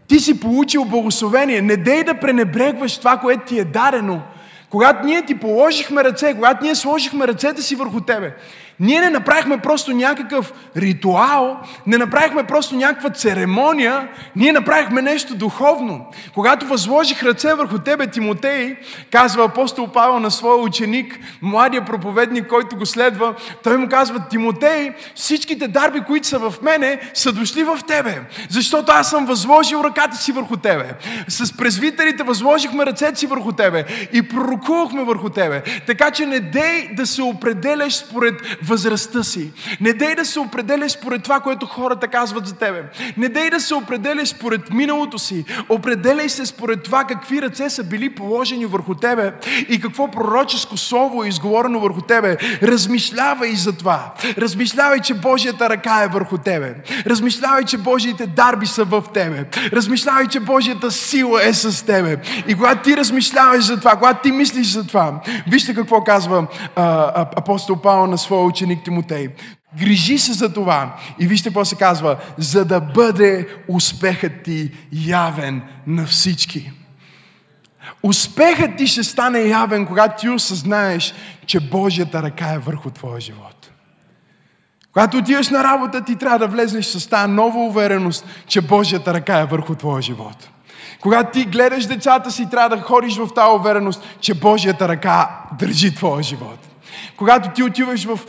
[0.08, 1.62] Ти си получил благословение.
[1.62, 4.22] Не дей да пренебрегваш това, което ти е дадено.
[4.70, 8.36] Когато ние ти положихме ръце, когато ние сложихме ръцете си върху тебе,
[8.80, 16.06] ние не направихме просто някакъв ритуал, не направихме просто някаква церемония, ние направихме нещо духовно.
[16.34, 18.76] Когато възложих ръце върху тебе, Тимотей,
[19.10, 24.92] казва апостол Павел на своя ученик, младия проповедник, който го следва, той му казва, Тимотей,
[25.14, 30.16] всичките дарби, които са в мене, са дошли в тебе, защото аз съм възложил ръката
[30.16, 30.94] си върху тебе.
[31.28, 35.62] С презвитерите възложихме ръцете си върху тебе и пророкувахме върху тебе.
[35.86, 38.34] Така че не дей да се определяш според
[38.70, 39.52] възрастта си.
[39.80, 42.82] Не дей да се определяш според това, което хората казват за тебе.
[43.16, 45.44] Не дей да се определяш според миналото си.
[45.68, 49.32] Определяй се според това какви ръце са били положени върху тебе
[49.68, 52.36] и какво пророческо слово е изговорено върху тебе.
[52.62, 54.12] Размишлявай за това.
[54.38, 56.74] Размишлявай, че Божията ръка е върху тебе.
[57.06, 59.44] Размишлявай, че Божиите дарби са в тебе.
[59.72, 62.16] Размишлявай, че Божията сила е с тебе.
[62.48, 66.82] И когато ти размишляваш за това, когато ти мислиш за това, вижте какво казва а,
[66.82, 69.28] а, апостол Павел на своя ученик Тимотей.
[69.78, 70.96] Грижи се за това.
[71.18, 72.16] И вижте какво се казва.
[72.38, 76.72] За да бъде успехът ти явен на всички.
[78.02, 81.14] Успехът ти ще стане явен, когато ти осъзнаеш,
[81.46, 83.70] че Божията ръка е върху твоя живот.
[84.92, 89.38] Когато отиваш на работа, ти трябва да влезеш с тази нова увереност, че Божията ръка
[89.38, 90.50] е върху твоя живот.
[91.00, 95.94] Когато ти гледаш децата си, трябва да ходиш в тази увереност, че Божията ръка държи
[95.94, 96.69] твоя живот.
[97.16, 98.20] Когато ти отиваш в,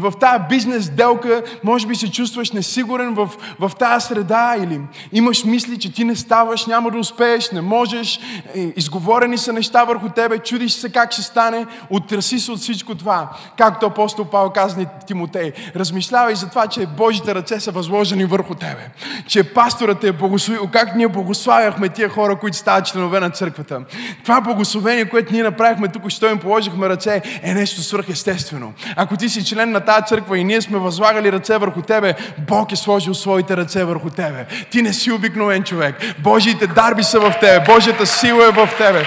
[0.00, 4.80] в тази бизнес делка, може би се чувстваш несигурен в, в тази среда или
[5.12, 8.20] имаш мисли, че ти не ставаш, няма да успееш, не можеш,
[8.54, 12.94] е, изговорени са неща върху тебе, чудиш се как ще стане, отраси се от всичко
[12.94, 13.30] това.
[13.58, 18.54] Както апостол Павел каза на Тимотей, размишлявай за това, че Божите ръце са възложени върху
[18.54, 18.90] тебе,
[19.26, 23.80] че пасторът е благословил, как ние благославяхме тия хора, които стават членове на църквата.
[24.22, 28.72] Това благословение, което ние направихме тук, що им положихме ръце, е нещо свръхестествено.
[28.96, 32.72] Ако ти си член на тази църква и ние сме възлагали ръце върху тебе, Бог
[32.72, 34.46] е сложил своите ръце върху тебе.
[34.70, 35.96] Ти не си обикновен човек.
[36.18, 37.66] Божиите дарби са в тебе.
[37.66, 39.06] Божията сила е в тебе.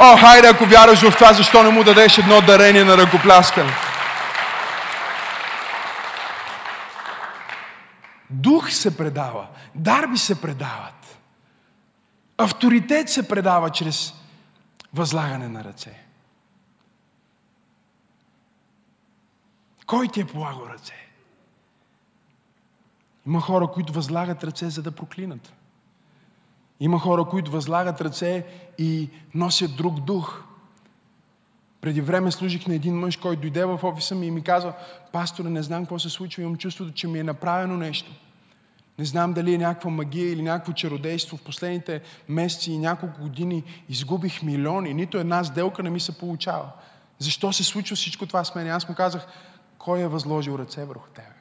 [0.00, 3.72] О, хайде, ако вярваш в това, защо не му дадеш едно дарение на ръкопляскане?
[8.30, 11.18] Дух се предава, дарби се предават.
[12.38, 14.14] Авторитет се предава чрез
[14.94, 16.05] възлагане на ръце.
[19.86, 21.06] Кой ти е полагал ръце?
[23.26, 25.52] Има хора, които възлагат ръце, за да проклинат.
[26.80, 28.46] Има хора, които възлагат ръце
[28.78, 30.42] и носят друг дух.
[31.80, 34.72] Преди време служих на един мъж, който дойде в офиса ми и ми каза,
[35.12, 38.10] пасторе, не знам какво се случва, имам чувството, че ми е направено нещо.
[38.98, 41.36] Не знам дали е някаква магия или някакво чародейство.
[41.36, 44.94] В последните месеци и няколко години изгубих милиони.
[44.94, 46.70] Нито една сделка не ми се получава.
[47.18, 48.70] Защо се случва всичко това с мен?
[48.70, 49.26] Аз му казах,
[49.86, 51.36] кой е възложил ръце върху тебе?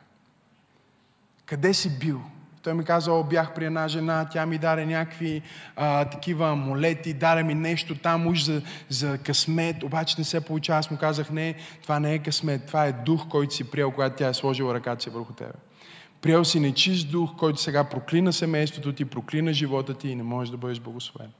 [1.45, 2.21] Къде си бил?
[2.63, 5.41] Той ми каза, о, бях при една жена, тя ми даде някакви
[5.75, 10.79] а, такива амулети, даде ми нещо там уж за, за късмет, обаче не се получава.
[10.79, 14.15] Аз му казах, не, това не е късмет, това е дух, който си приел, когато
[14.15, 15.53] тя е сложила ръката си върху тебе.
[16.21, 20.51] Приел си нечист дух, който сега проклина семейството ти, проклина живота ти и не можеш
[20.51, 21.31] да бъдеш благословен.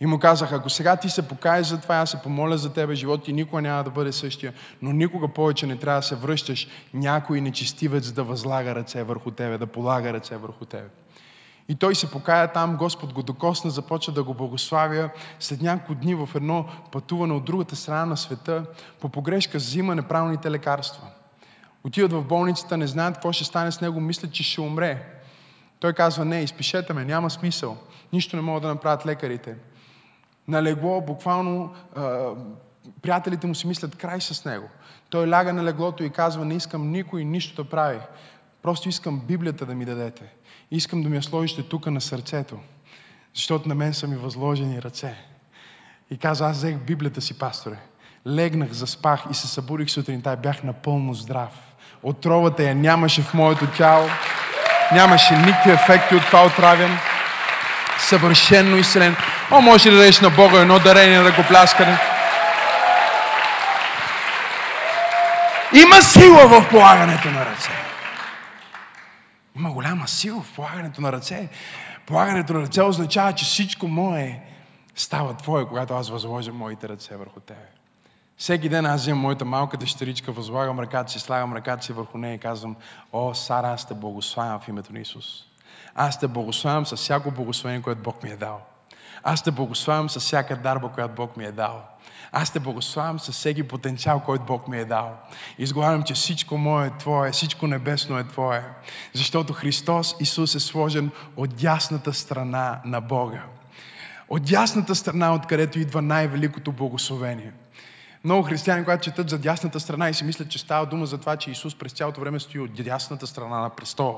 [0.00, 2.94] И му казах, ако сега ти се покаеш за това, аз се помоля за тебе,
[2.94, 6.68] живот ти никога няма да бъде същия, но никога повече не трябва да се връщаш
[6.94, 10.88] някой нечестивец да възлага ръце върху тебе, да полага ръце върху тебе.
[11.68, 15.10] И той се покая там, Господ го докосна, започва да го благославя.
[15.40, 18.64] След няколко дни в едно пътуване от другата страна на света,
[19.00, 21.06] по погрешка взима неправилните лекарства.
[21.84, 25.20] Отиват в болницата, не знаят какво ще стане с него, мислят, че ще умре.
[25.80, 27.76] Той казва, не, изпишете ме, няма смисъл.
[28.12, 29.54] Нищо не могат да направят лекарите
[30.48, 32.30] на легло, буквално а,
[33.02, 34.68] приятелите му си мислят край с него.
[35.10, 37.98] Той ляга на леглото и казва, не искам никой нищо да прави.
[38.62, 40.22] Просто искам Библията да ми дадете.
[40.70, 42.58] Искам да ми я сложите тук на сърцето,
[43.34, 45.14] защото на мен са ми възложени ръце.
[46.10, 47.76] И каза, аз взех Библията си, пасторе.
[48.26, 51.74] Легнах, заспах и се събудих сутринта и бях напълно здрав.
[52.02, 54.08] Отровата я нямаше в моето тяло.
[54.92, 56.98] Нямаше никакви ефекти от това отравяне
[57.98, 59.16] съвършенно изцелен.
[59.50, 61.98] О, може ли да дадеш на Бога едно дарение да го пляскане?
[65.74, 67.70] Има сила в полагането на ръце.
[69.56, 71.48] Има голяма сила в полагането на ръце.
[72.06, 74.40] Полагането на ръце означава, че всичко мое
[74.94, 77.68] става Твое, когато аз възложа моите ръце върху Тебе.
[78.36, 82.34] Всеки ден аз вземам моята малка дъщеричка, възлагам ръката си, слагам ръката си върху нея
[82.34, 82.76] и казвам,
[83.12, 85.24] о, Сара, аз те благославям в името на Исус.
[85.94, 88.67] Аз те благославям с всяко благословение, което Бог ми е дал.
[89.30, 91.82] Аз те благославям с всяка дарба, която Бог ми е дал.
[92.32, 95.16] Аз те благославям с всеки потенциал, който Бог ми е дал.
[95.58, 98.64] Изговарям, че всичко мое е Твое, всичко небесно е Твое.
[99.14, 103.42] Защото Христос Исус е сложен от дясната страна на Бога.
[104.28, 107.52] От дясната страна, откъдето идва най-великото благословение.
[108.24, 111.36] Много християни, когато четат за дясната страна и си мислят, че става дума за това,
[111.36, 114.16] че Исус през цялото време стои от дясната страна на престола.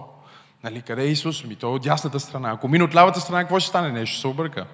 [0.64, 1.44] Нали, къде е Исус?
[1.44, 2.51] Ми, той е от дясната страна.
[2.51, 3.92] Ако мине от лявата страна, какво ще стане?
[3.92, 4.66] Нещо ще се обърка.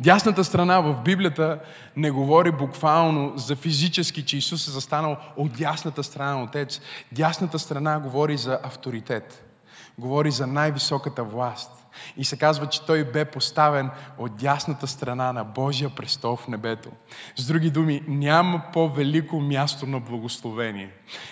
[0.00, 1.58] Дясната страна в Библията
[1.96, 6.80] не говори буквално за физически, че Исус е застанал от дясната страна на Отец.
[7.12, 9.44] Дясната страна говори за авторитет.
[9.98, 11.70] Говори за най-високата власт.
[12.16, 16.90] И се казва, че той бе поставен от дясната страна на Божия престол в небето.
[17.36, 20.90] С други думи, няма по-велико място на благословение.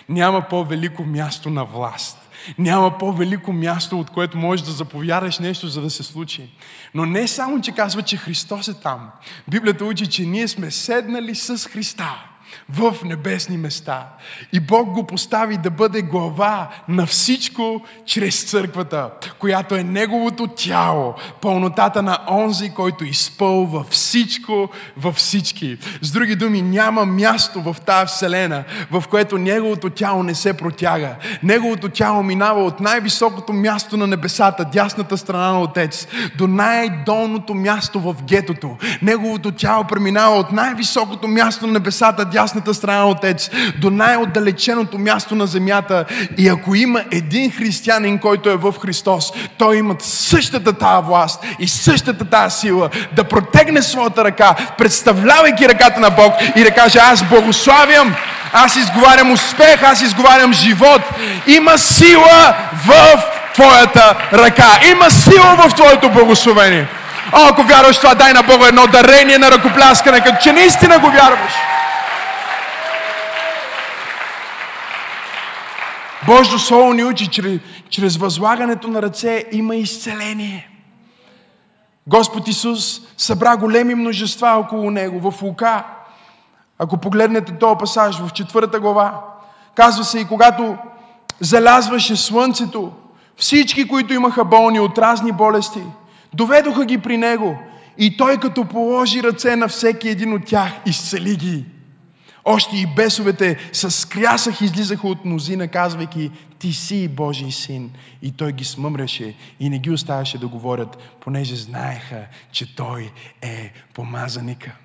[0.09, 2.30] Няма по-велико място на власт.
[2.57, 6.49] Няма по-велико място, от което можеш да заповядаш нещо, за да се случи.
[6.93, 9.09] Но не само, че казва, че Христос е там.
[9.47, 12.30] Библията учи, че ние сме седнали с Христа
[12.69, 14.07] в небесни места.
[14.53, 19.09] И Бог го постави да бъде глава на всичко чрез църквата,
[19.39, 25.77] която е Неговото тяло, пълнотата на онзи, който изпълва всичко във всички.
[26.01, 31.15] С други думи, няма място в тази вселена, в което Неговото тяло не се протяга.
[31.43, 37.99] Неговото тяло минава от най-високото място на небесата, дясната страна на Отец, до най-долното място
[37.99, 38.77] в гетото.
[39.01, 43.49] Неговото тяло преминава от най-високото място на небесата, дясната страна на Отец,
[43.81, 46.05] до най-отдалеченото място на земята.
[46.37, 51.67] И ако има един християнин, който е в Христос, той има същата тази власт и
[51.67, 57.23] същата тази сила да протегне своята ръка, представлявайки ръката на Бог и да каже, аз
[57.23, 58.15] благославям,
[58.53, 61.01] аз изговарям успех, аз изговарям живот.
[61.47, 62.55] Има сила
[62.87, 63.23] в
[63.53, 64.69] твоята ръка.
[64.91, 66.87] Има сила в твоето благословение.
[67.33, 71.07] О, ако вярваш това, дай на Бога едно дарение на ръкопляскане, като че наистина го
[71.07, 71.51] вярваш.
[76.25, 80.69] Божието Слово ни учи, чрез, чрез възлагането на ръце има изцеление.
[82.07, 85.85] Господ Исус събра големи множества около Него в Лука.
[86.79, 89.21] Ако погледнете този пасаж в четвърта глава,
[89.75, 90.77] казва се и когато
[91.39, 92.91] залязваше слънцето,
[93.37, 95.83] всички, които имаха болни от разни болести,
[96.33, 97.59] доведоха ги при Него
[97.97, 101.65] и Той като положи ръце на всеки един от тях, изцели ги.
[102.45, 107.91] Още и бесовете с крясах излизаха от мнозина, казвайки, ти си Божий син.
[108.21, 113.71] И той ги смъмреше и не ги оставяше да говорят, понеже знаеха, че той е
[113.93, 114.75] помазаника.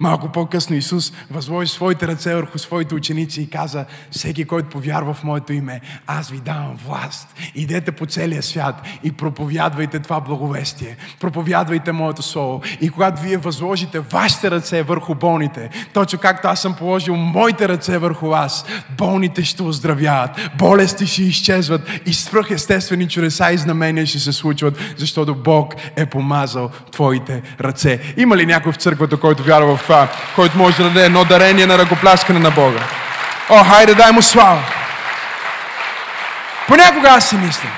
[0.00, 5.24] Малко по-късно Исус възложи своите ръце върху своите ученици и каза, всеки, който повярва в
[5.24, 7.34] моето име, аз ви давам власт.
[7.54, 10.96] Идете по целия свят и проповядвайте това благовестие.
[11.20, 12.62] Проповядвайте моето слово.
[12.80, 17.98] И когато вие възложите вашите ръце върху болните, точно както аз съм положил моите ръце
[17.98, 18.64] върху вас,
[18.98, 25.34] болните ще оздравяват, болести ще изчезват и свръхестествени чудеса и знамения ще се случват, защото
[25.34, 28.00] Бог е помазал твоите ръце.
[28.16, 31.78] Има ли някой в църквата, който вярва това, който може да даде едно дарение на
[31.78, 32.80] ръкопляскане на Бога.
[33.50, 34.62] О, хайде, дай му слава!
[36.68, 37.68] Понякога аз си мисля,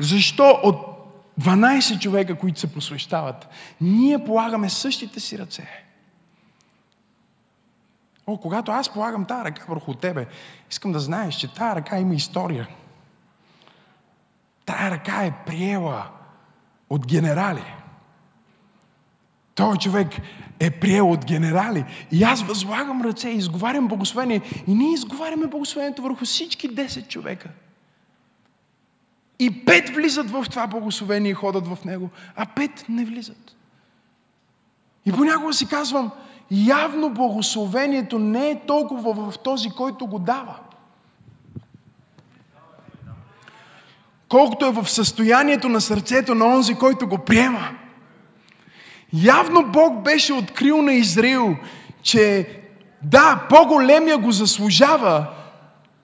[0.00, 0.94] защо от
[1.40, 3.48] 12 човека, които се посвещават,
[3.80, 5.84] ние полагаме същите си ръце?
[8.26, 10.26] О, когато аз полагам тази ръка върху тебе,
[10.70, 12.68] искам да знаеш, че тази ръка има история.
[14.66, 16.06] Тая ръка е приела
[16.90, 17.74] от генерали.
[19.54, 20.08] Той човек
[20.60, 21.84] е приел от генерали.
[22.12, 24.40] И аз възлагам ръце и изговарям благословение.
[24.66, 27.48] И ние изговаряме благословението върху всички 10 човека.
[29.38, 33.56] И пет влизат в това благословение и ходят в него, а пет не влизат.
[35.06, 36.10] И понякога си казвам,
[36.50, 40.56] явно благословението не е толкова в този, който го дава.
[44.28, 47.70] Колкото е в състоянието на сърцето на онзи, който го приема.
[49.14, 51.56] Явно Бог беше открил на Израил,
[52.02, 52.48] че
[53.02, 55.26] да, по-големия го заслужава,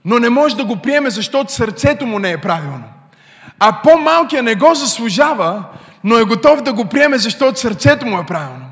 [0.05, 2.85] но не може да го приеме, защото сърцето му не е правилно.
[3.59, 5.65] А по-малкият не го заслужава,
[6.05, 8.70] но е готов да го приеме, защото сърцето му е правилно.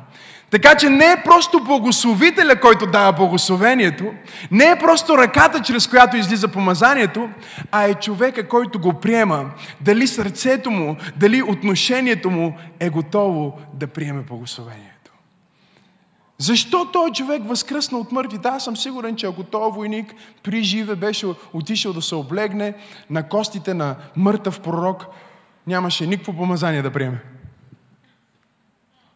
[0.50, 4.12] Така че не е просто благословителя, който дава благословението,
[4.50, 7.28] не е просто ръката, чрез която излиза помазанието,
[7.72, 9.50] а е човека, който го приема.
[9.80, 15.12] Дали сърцето му, дали отношението му е готово да приеме благословението.
[16.38, 18.48] Защо този човек възкръсна от мъртвите?
[18.48, 22.74] Аз съм сигурен, че ако този войник при живе беше отишъл да се облегне
[23.10, 25.06] на костите на мъртъв пророк,
[25.66, 27.20] нямаше никакво помазание да приеме.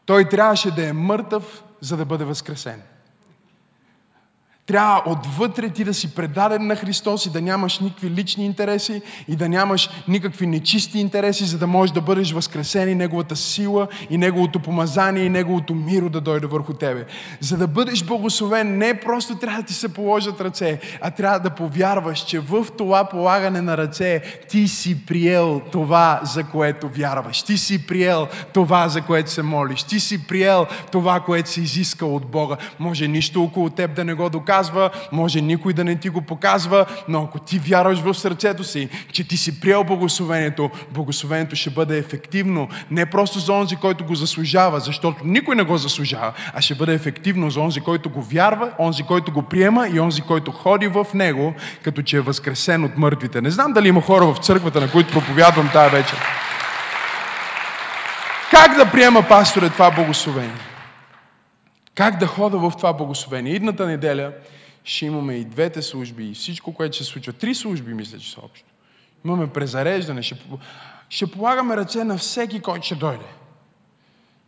[0.07, 2.82] Той трябваше да е мъртъв, за да бъде възкресен.
[4.66, 9.36] Трябва отвътре ти да си предаден на Христос и да нямаш никакви лични интереси и
[9.36, 14.18] да нямаш никакви нечисти интереси, за да можеш да бъдеш възкресен и Неговата сила и
[14.18, 17.04] Неговото помазание и Неговото миро да дойде върху тебе.
[17.40, 21.50] За да бъдеш благословен, не просто трябва да ти се положат ръце, а трябва да
[21.50, 27.42] повярваш, че в това полагане на ръце ти си приел това, за което вярваш.
[27.42, 29.82] Ти си приел това, за което се молиш.
[29.82, 32.56] Ти си приел това, което си изискал от Бога.
[32.78, 36.20] Може нищо около теб да не го доказва, показва, може никой да не ти го
[36.20, 41.70] показва, но ако ти вярваш в сърцето си, че ти си приел благословението, благословението ще
[41.70, 46.61] бъде ефективно, не просто за онзи, който го заслужава, защото никой не го заслужава, а
[46.61, 50.53] ще бъде ефективно за онзи, който го вярва, онзи, който го приема и онзи, който
[50.53, 53.40] ходи в него, като че е възкресен от мъртвите.
[53.40, 56.18] Не знам дали има хора в църквата, на които проповядвам тази вечер.
[58.50, 60.71] Как да приема пасторе това благословение?
[61.95, 63.55] Как да хода в това благословение?
[63.55, 64.32] Идната неделя
[64.84, 67.32] ще имаме и двете служби, и всичко, което ще се случва.
[67.32, 68.68] Три служби, мисля, че са общо.
[69.24, 70.36] Имаме презареждане, ще,
[71.09, 73.26] ще полагаме ръце на всеки, който ще дойде.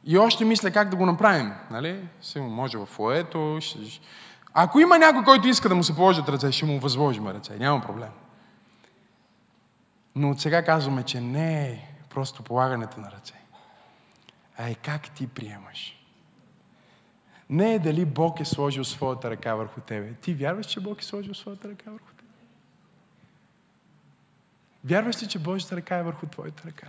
[0.05, 1.53] И още мисля как да го направим.
[1.71, 2.09] Нали?
[2.21, 3.59] Сега може в фоето.
[3.61, 3.79] Ще...
[4.55, 7.57] Ако има някой, който иска да му се положат ръце, ще му възложим ръце.
[7.59, 8.11] Няма проблем.
[10.17, 13.35] Но от сега казваме, че не е просто полагането на ръце,
[14.59, 16.04] а е как ти приемаш.
[17.51, 20.13] Не е дали Бог е сложил своята ръка върху тебе.
[20.13, 22.33] Ти вярваш, че Бог е сложил своята ръка върху тебе?
[24.85, 26.89] Вярваш ли, че Божията ръка е върху твоята ръка?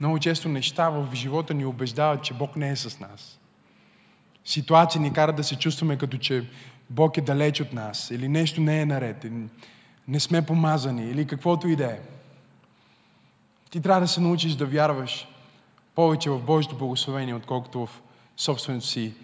[0.00, 3.38] Много често неща в живота ни убеждават, че Бог не е с нас.
[4.44, 6.50] Ситуация ни кара да се чувстваме като че
[6.90, 9.26] Бог е далеч от нас, или нещо не е наред,
[10.08, 12.00] не сме помазани, или каквото и да е.
[13.70, 15.28] Ти трябва да се научиш да вярваш,
[15.94, 18.02] повече в Божието благословение, отколкото в
[18.36, 19.14] собственото си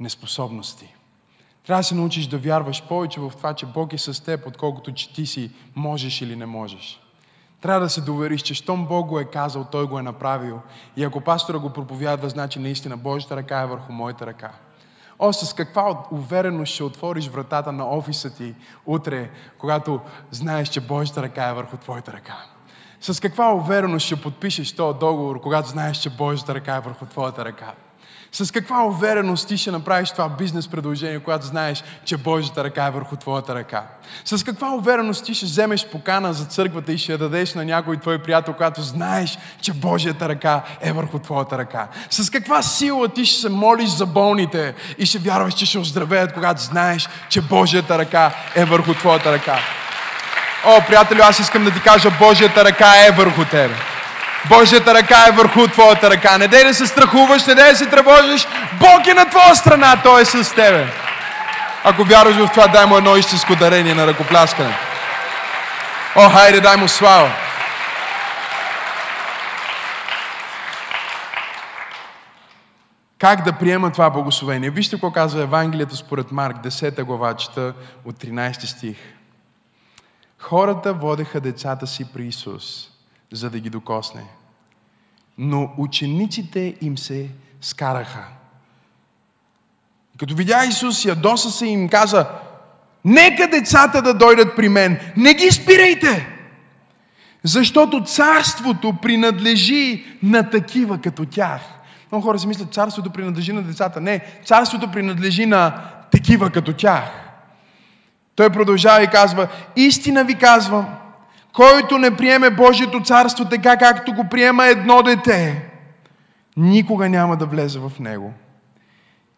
[0.00, 0.94] неспособности.
[1.66, 4.92] Трябва да се научиш да вярваш повече в това, че Бог е с теб, отколкото
[4.92, 7.00] че ти си можеш или не можеш.
[7.60, 10.60] Трябва да се довериш, че щом Бог го е казал, Той го е направил.
[10.96, 14.52] И ако пастора го проповядва, значи наистина Божията ръка е върху моята ръка.
[15.18, 18.54] О, с каква увереност ще отвориш вратата на офиса ти
[18.86, 22.55] утре, когато знаеш, че Божията ръка е върху твоята ръка.
[23.12, 27.44] С каква увереност ще подпишеш този договор, когато знаеш, че Божията ръка е върху твоята
[27.44, 27.72] ръка?
[28.32, 32.90] С каква увереност ти ще направиш това бизнес предложение, когато знаеш, че Божията ръка е
[32.90, 33.86] върху твоята ръка?
[34.24, 37.96] С каква увереност ти ще вземеш покана за църквата и ще я дадеш на някой
[37.96, 41.88] твой приятел, когато знаеш, че Божията ръка е върху твоята ръка?
[42.10, 46.32] С каква сила ти ще се молиш за болните и ще вярваш, че ще оздравеят,
[46.32, 49.58] когато знаеш, че Божията ръка е върху твоята ръка?
[50.68, 53.74] О, приятелю, аз искам да ти кажа, Божията ръка е върху тебе.
[54.48, 56.38] Божията ръка е върху твоята ръка.
[56.38, 58.46] Не дей да се страхуваш, не дей да се тревожиш.
[58.72, 60.86] Бог е на твоя страна, Той е с тебе.
[61.84, 64.78] Ако вярваш в това, дай му едно истинско дарение на ръкопляскане.
[66.16, 67.30] О, хайде, дай му слава.
[73.18, 74.70] Как да приема това благословение?
[74.70, 77.72] Вижте какво казва Евангелието според Марк, 10 глава, чета
[78.04, 78.96] от 13 стих.
[80.48, 82.90] Хората водеха децата си при Исус,
[83.32, 84.24] за да ги докосне.
[85.38, 87.28] Но учениците им се
[87.60, 88.24] скараха.
[90.18, 92.26] Като видя Исус, ядоса се им каза,
[93.04, 96.28] нека децата да дойдат при мен, не ги спирайте!
[97.42, 101.60] Защото царството принадлежи на такива като тях.
[102.12, 104.00] Много хора си мислят, царството принадлежи на децата.
[104.00, 107.25] Не, царството принадлежи на такива като тях.
[108.36, 110.98] Той продължава и казва, истина ви казвам,
[111.52, 115.70] който не приеме Божието царство така, както го приема едно дете,
[116.56, 118.32] никога няма да влезе в него.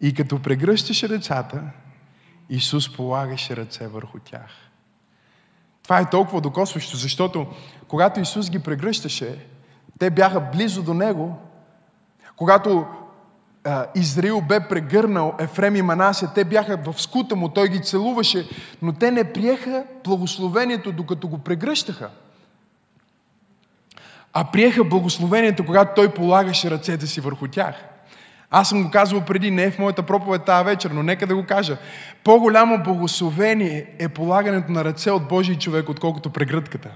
[0.01, 1.63] И като прегръщаше децата,
[2.51, 4.51] Исус полагаше ръце върху тях.
[5.83, 7.47] Това е толкова докосващо, защото
[7.89, 9.47] когато Исус ги прегръщаше,
[9.99, 11.37] те бяха близо до Него.
[12.37, 12.87] Когато
[13.95, 18.49] Израил бе прегърнал Ефрем и Манасия, те бяха в скута му, той ги целуваше,
[18.83, 22.11] но те не приеха благословението, докато го прегръщаха.
[24.33, 27.88] А приеха благословението, когато той полагаше ръцете си върху тях.
[28.51, 31.35] Аз съм го казвал преди, не е в моята проповед тази вечер, но нека да
[31.35, 31.77] го кажа.
[32.25, 36.91] По-голямо благословение е полагането на ръце от Божий човек, отколкото прегръдката.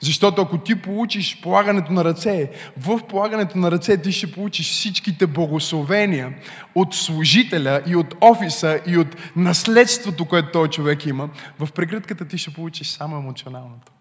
[0.00, 5.26] Защото ако ти получиш полагането на ръце, в полагането на ръце ти ще получиш всичките
[5.26, 6.34] благословения
[6.74, 11.28] от служителя и от офиса и от наследството, което този човек има.
[11.58, 13.92] В прегръдката ти ще получиш само емоционалното.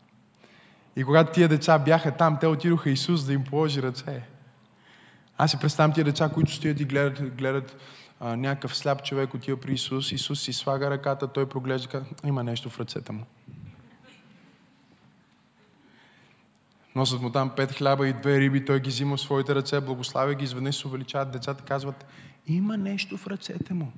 [0.96, 4.22] И когато тия деца бяха там, те отидоха Исус да им положи ръце.
[5.38, 7.78] Аз си представям тия деца, които стоят и гледат, гледат
[8.20, 10.12] а, някакъв сляп човек отива при Исус.
[10.12, 13.26] Исус си слага ръката, той проглежда, има нещо в ръцете му.
[16.96, 20.34] Носят му там пет хляба и две риби, той ги взима в своите ръце, благославя
[20.34, 21.32] ги, изведнъж се увеличават.
[21.32, 22.06] Децата казват,
[22.48, 23.92] има нещо в ръцете му.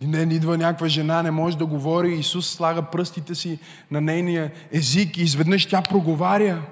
[0.00, 2.14] Не идва някаква жена, не може да говори.
[2.14, 3.58] Исус слага пръстите си
[3.90, 6.62] на нейния език и изведнъж тя проговаря.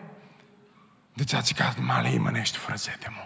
[1.17, 3.23] Децата си казват, мале, има нещо в ръцете му.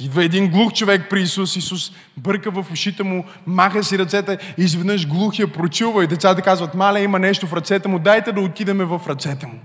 [0.00, 1.56] Идва един глух човек при Исус.
[1.56, 7.02] Исус бърка в ушите му, маха си ръцете изведнъж глухия прочува и децата казват, мале,
[7.02, 9.60] има нещо в ръцете му, дайте да отидеме в ръцете му.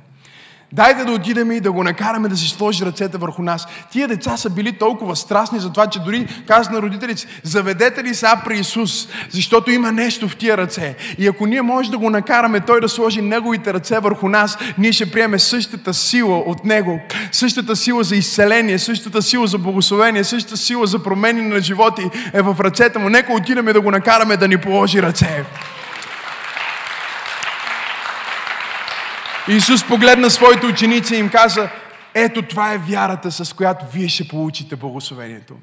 [0.76, 3.68] Дайте да отидем и да го накараме да си сложи ръцете върху нас.
[3.92, 8.16] Тия деца са били толкова страстни за това, че дори казват на родителите заведете ли
[8.16, 10.96] са при Исус, защото има нещо в тия ръце.
[11.18, 14.92] И ако ние може да го накараме Той да сложи Неговите ръце върху нас, ние
[14.92, 17.00] ще приеме същата сила от Него.
[17.32, 22.42] Същата сила за изцеление, същата сила за благословение, същата сила за промени на животи е
[22.42, 23.10] в ръцете му.
[23.10, 25.46] Нека отидем да го накараме да ни положи ръце.
[29.48, 31.70] Исус погледна своите ученици и им каза,
[32.14, 35.54] ето това е вярата, с която вие ще получите благословението.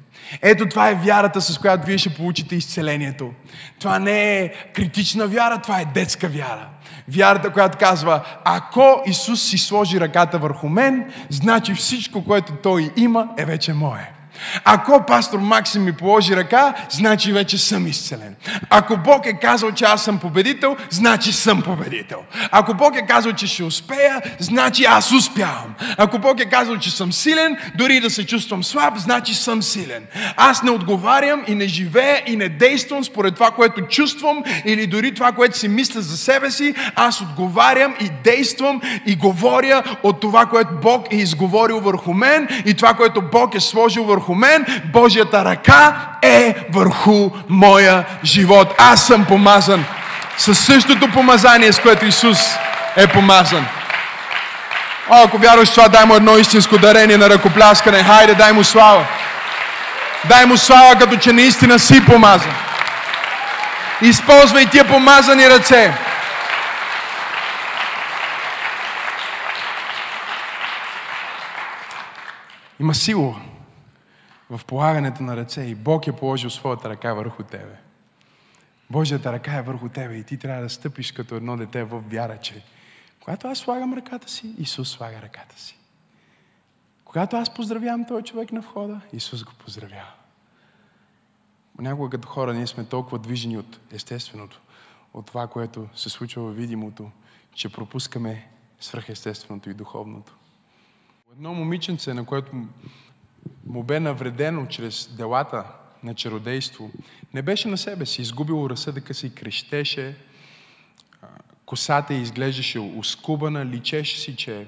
[0.41, 3.31] Ето това е вярата, с която вие ще получите изцелението.
[3.79, 6.67] Това не е критична вяра, това е детска вяра.
[7.07, 13.27] Вярата, която казва, ако Исус си сложи ръката върху мен, значи всичко, което Той има,
[13.37, 14.11] е вече мое.
[14.65, 18.35] Ако пастор Максим ми положи ръка, значи вече съм изцелен.
[18.69, 22.19] Ако Бог е казал, че аз съм победител, значи съм победител.
[22.51, 25.75] Ако Бог е казал, че ще успея, значи аз успявам.
[25.97, 30.03] Ако Бог е казал, че съм силен, дори да се чувствам слаб, значи съм силен.
[30.37, 35.13] Аз не отговарям и не живея и не действам според това, което чувствам или дори
[35.13, 36.75] това, което си мисля за себе си.
[36.95, 42.73] Аз отговарям и действам и говоря от това, което Бог е изговорил върху мен и
[42.73, 48.73] това, което Бог е сложил върху върху мен, Божията ръка е върху моя живот.
[48.77, 49.85] Аз съм помазан
[50.37, 52.37] със същото помазание, с което Исус
[52.95, 53.65] е помазан.
[55.09, 58.03] О, ако вярваш това, дай му едно истинско дарение на ръкопляскане.
[58.03, 59.05] Хайде, дай му слава.
[60.25, 62.53] Дай му слава, като че наистина си помазан.
[64.01, 65.93] Използвай тия помазани ръце.
[72.79, 73.33] Има сила
[74.57, 77.77] в полагането на ръце и Бог е положил своята ръка върху тебе.
[78.89, 82.37] Божията ръка е върху тебе и ти трябва да стъпиш като едно дете в вяра,
[82.37, 82.63] че
[83.19, 85.77] когато аз слагам ръката си, Исус слага ръката си.
[87.05, 90.11] Когато аз поздравявам този човек на входа, Исус го поздравява.
[91.79, 94.61] Някога като хора ние сме толкова движени от естественото,
[95.13, 97.11] от това, което се случва във видимото,
[97.53, 98.47] че пропускаме
[98.79, 100.35] свръхестественото и духовното.
[101.31, 102.51] Едно момиченце, на което
[103.65, 105.65] му бе навредено чрез делата
[106.03, 106.91] на чародейство,
[107.33, 110.17] не беше на себе си, изгубило разсъдъка си, крещеше,
[111.65, 114.67] косата изглеждаше ускубана, личеше си, че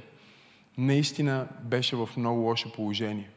[0.78, 3.30] наистина беше в много лошо положение.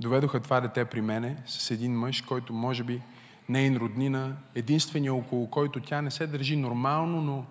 [0.00, 3.02] Доведоха това дете при мене с един мъж, който може би
[3.48, 7.44] нейн роднина, единствения около който тя не се държи нормално, но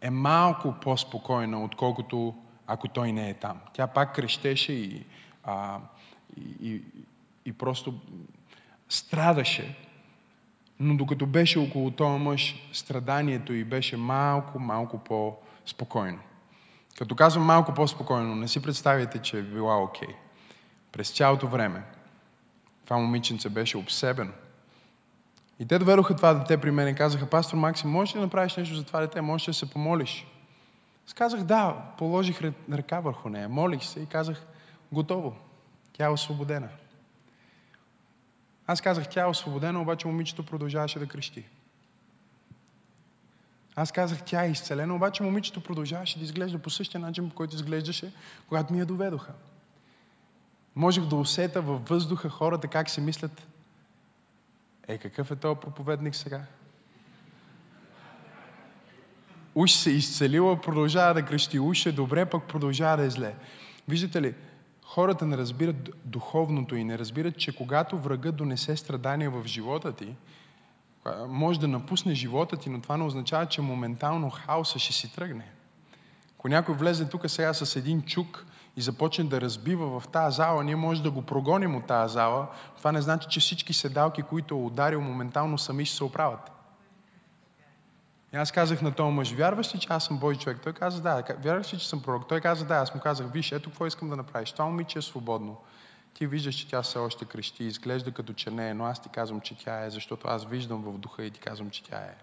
[0.00, 2.34] е малко по-спокойна, отколкото
[2.66, 3.60] ако той не е там.
[3.72, 5.04] Тя пак крещеше и
[5.44, 5.78] а,
[6.36, 6.82] и,
[7.44, 7.94] и, просто
[8.88, 9.78] страдаше.
[10.80, 16.18] Но докато беше около този мъж, страданието й беше малко, малко по-спокойно.
[16.98, 20.08] Като казвам малко по-спокойно, не си представяйте, че е била окей.
[20.08, 20.14] Okay.
[20.92, 21.82] През цялото време
[22.84, 24.32] това момиченце беше обсебено.
[25.58, 28.56] И те доведоха това дете при мен и казаха, пастор Максим, можеш ли да направиш
[28.56, 29.20] нещо за това дете?
[29.20, 30.26] Можеш ли да се помолиш?
[31.06, 32.40] Аз казах, да, положих
[32.72, 34.46] ръка върху нея, молих се и казах,
[34.92, 35.36] готово.
[36.02, 36.68] Тя е освободена.
[38.66, 41.44] Аз казах, тя е освободена, обаче момичето продължаваше да крещи.
[43.76, 47.54] Аз казах, тя е изцелена, обаче момичето продължаваше да изглежда по същия начин, по който
[47.54, 48.12] изглеждаше,
[48.48, 49.32] когато ми я доведоха.
[50.76, 53.46] Можех да усета във въздуха хората как си мислят,
[54.88, 56.44] е, какъв е този проповедник сега?
[59.54, 63.34] уж се изцелила, продължава да крещи, уж е добре, пък продължава да е зле.
[63.88, 64.34] Виждате ли,
[64.94, 70.14] хората не разбират духовното и не разбират, че когато врага донесе страдания в живота ти,
[71.28, 75.48] може да напусне живота ти, но това не означава, че моментално хаоса ще си тръгне.
[76.38, 80.64] Ако някой влезе тук сега с един чук и започне да разбива в тази зала,
[80.64, 82.46] ние може да го прогоним от тази зала.
[82.78, 86.51] Това не значи, че всички седалки, които е ударил, моментално сами ще се оправят.
[88.34, 90.58] И аз казах на този мъж, вярваш ли, че аз съм Божи човек?
[90.62, 91.22] Той каза, да.
[91.38, 92.28] Вярваш ли, че съм пророк?
[92.28, 92.74] Той каза, да.
[92.74, 94.52] Аз му казах, виж, ето какво искам да направиш.
[94.52, 95.56] Това момиче е свободно.
[96.14, 99.08] Ти виждаш, че тя все още крещи, изглежда като че не е, но аз ти
[99.08, 102.14] казвам, че тя е, защото аз виждам в духа и ти казвам, че тя е.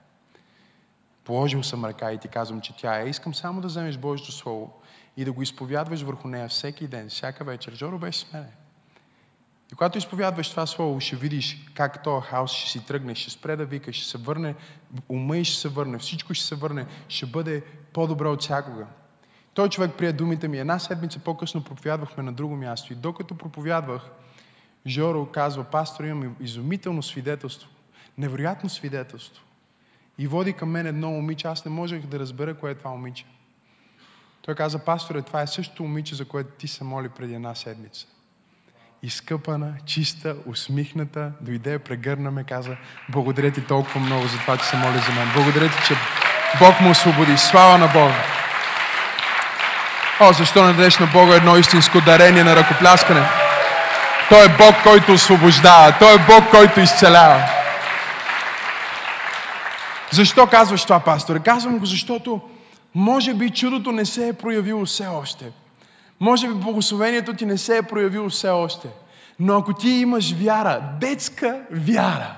[1.23, 3.09] Положил съм ръка и ти казвам, че тя е.
[3.09, 4.73] Искам само да вземеш Божието Слово
[5.17, 7.73] и да го изповядваш върху нея всеки ден, всяка вечер.
[7.73, 8.51] Жоро беше с мене.
[9.71, 13.55] И когато изповядваш това слово, ще видиш как този хаос ще си тръгне, ще спре
[13.55, 14.55] да вика, ще се върне,
[15.09, 17.63] ума и ще се върне, всичко ще се върне, ще бъде
[17.93, 18.87] по-добро от всякога.
[19.53, 20.59] Той човек прие думите ми.
[20.59, 22.93] Една седмица по-късно проповядвахме на друго място.
[22.93, 24.11] И докато проповядвах,
[24.87, 27.69] Жоро казва, пастор, имам изумително свидетелство.
[28.17, 29.43] Невероятно свидетелство.
[30.17, 31.47] И води към мен едно момиче.
[31.47, 33.25] Аз не можех да разбера кое е това момиче.
[34.41, 38.07] Той каза, пасторе, това е същото момиче, за което ти се моли преди една седмица.
[39.03, 42.77] Изкъпана, чиста, усмихната, дойде, прегърна ме, каза,
[43.09, 45.31] благодаря ти толкова много за това, че се моли за мен.
[45.35, 45.93] Благодаря ти, че
[46.59, 47.37] Бог му освободи.
[47.37, 48.23] Слава на Бога!
[50.19, 53.21] О, защо не дадеш на Бога едно истинско дарение на ръкопляскане?
[54.29, 55.95] Той е Бог, който освобождава.
[55.99, 57.43] Той е Бог, който изцелява.
[60.11, 61.43] Защо казваш това, пастор?
[61.43, 62.41] Казвам го, защото
[62.95, 65.45] може би чудото не се е проявило все още.
[66.19, 68.87] Може би благословението ти не се е проявило все още.
[69.39, 72.35] Но ако ти имаш вяра, детска вяра,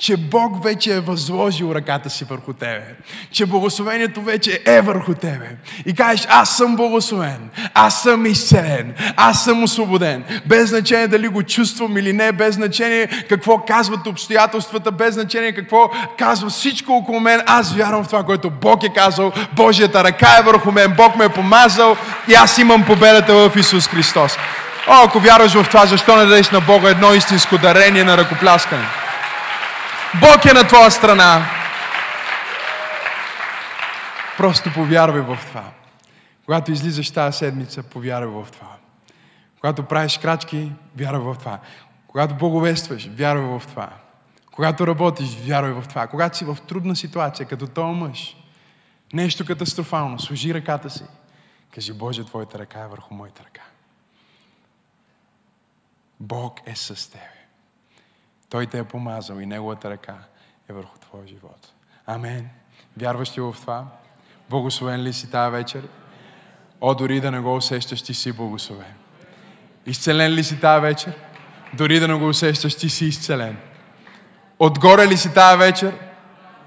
[0.00, 2.94] че Бог вече е възложил ръката си върху тебе.
[3.30, 5.56] Че благословението вече е върху тебе.
[5.86, 10.24] И кажеш, аз съм благословен, аз съм изцелен, аз съм освободен.
[10.46, 15.90] Без значение дали го чувствам или не, без значение какво казват обстоятелствата, без значение какво
[16.18, 17.42] казва всичко около мен.
[17.46, 19.32] Аз вярвам в това, което Бог е казал.
[19.52, 21.96] Божията ръка е върху мен, Бог ме е помазал
[22.28, 24.36] и аз имам победата в Исус Христос.
[24.88, 29.05] О, ако вярваш в това, защо не дадеш на Бога едно истинско дарение на ръкопляскане?
[30.14, 31.46] Бог е на твоя страна.
[34.36, 35.64] Просто повярвай в това.
[36.44, 38.76] Когато излизаш тази седмица, повярвай в това.
[39.60, 41.58] Когато правиш крачки, вярвай в това.
[42.06, 43.88] Когато боговестваш, вярвай в това.
[44.52, 46.06] Когато работиш, вярвай в това.
[46.06, 48.36] Когато си в трудна ситуация, като този мъж,
[49.12, 51.04] нещо катастрофално, служи ръката си.
[51.74, 53.62] Кажи, Боже, Твоята ръка е върху моята ръка.
[56.20, 57.35] Бог е с тебе.
[58.50, 60.14] Той те е помазал и Неговата ръка
[60.70, 61.72] е върху твоя живот.
[62.06, 62.48] Амен.
[62.96, 63.84] Вярваш ли в това?
[64.50, 65.88] Благословен ли си тази вечер?
[66.80, 68.94] О, дори да не го усещаш, ти си благословен.
[69.86, 71.12] Изцелен ли си тази вечер?
[71.74, 73.56] Дори да не го усещаш, ти си изцелен.
[74.58, 75.94] Отгоре ли си тази вечер?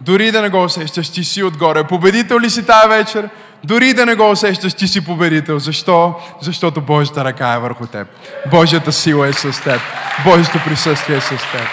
[0.01, 1.87] Дори да не го усещаш, ти си отгоре.
[1.87, 3.29] Победител ли си тази вечер?
[3.63, 5.59] Дори да не го усещаш, ти си победител.
[5.59, 6.15] Защо?
[6.41, 8.07] Защото Божията ръка е върху теб.
[8.51, 9.81] Божията сила е с теб.
[10.25, 11.67] Божието присъствие е с теб.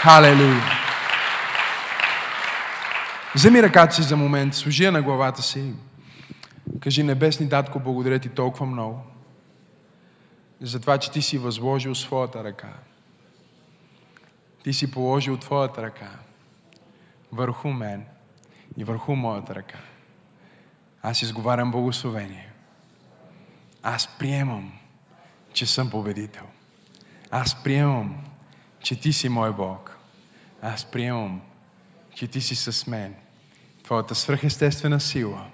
[0.00, 0.62] Халелуя!
[3.34, 5.72] Вземи ръката си за момент, служи на главата си.
[6.80, 9.00] Кажи, Небесни Татко, благодаря ти толкова много
[10.62, 12.72] за това, че ти си възложил своята ръка.
[14.64, 16.10] Ти си положил твоята ръка
[17.32, 18.04] върху мен
[18.76, 19.78] и върху моята ръка.
[21.02, 22.52] Аз изговарям благословение.
[23.82, 24.72] Аз приемам,
[25.52, 26.44] че съм победител.
[27.30, 28.24] Аз приемам,
[28.80, 29.98] че ти си мой Бог.
[30.62, 31.40] Аз приемам,
[32.14, 33.14] че ти си с мен.
[33.84, 35.46] Твоята свръхестествена сила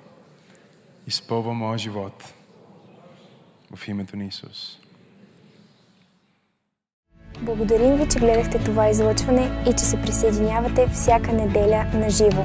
[1.09, 2.35] изпълва моя живот.
[3.75, 4.79] В името на Исус.
[7.41, 12.45] Благодарим ви, че гледахте това излъчване и че се присъединявате всяка неделя на живо.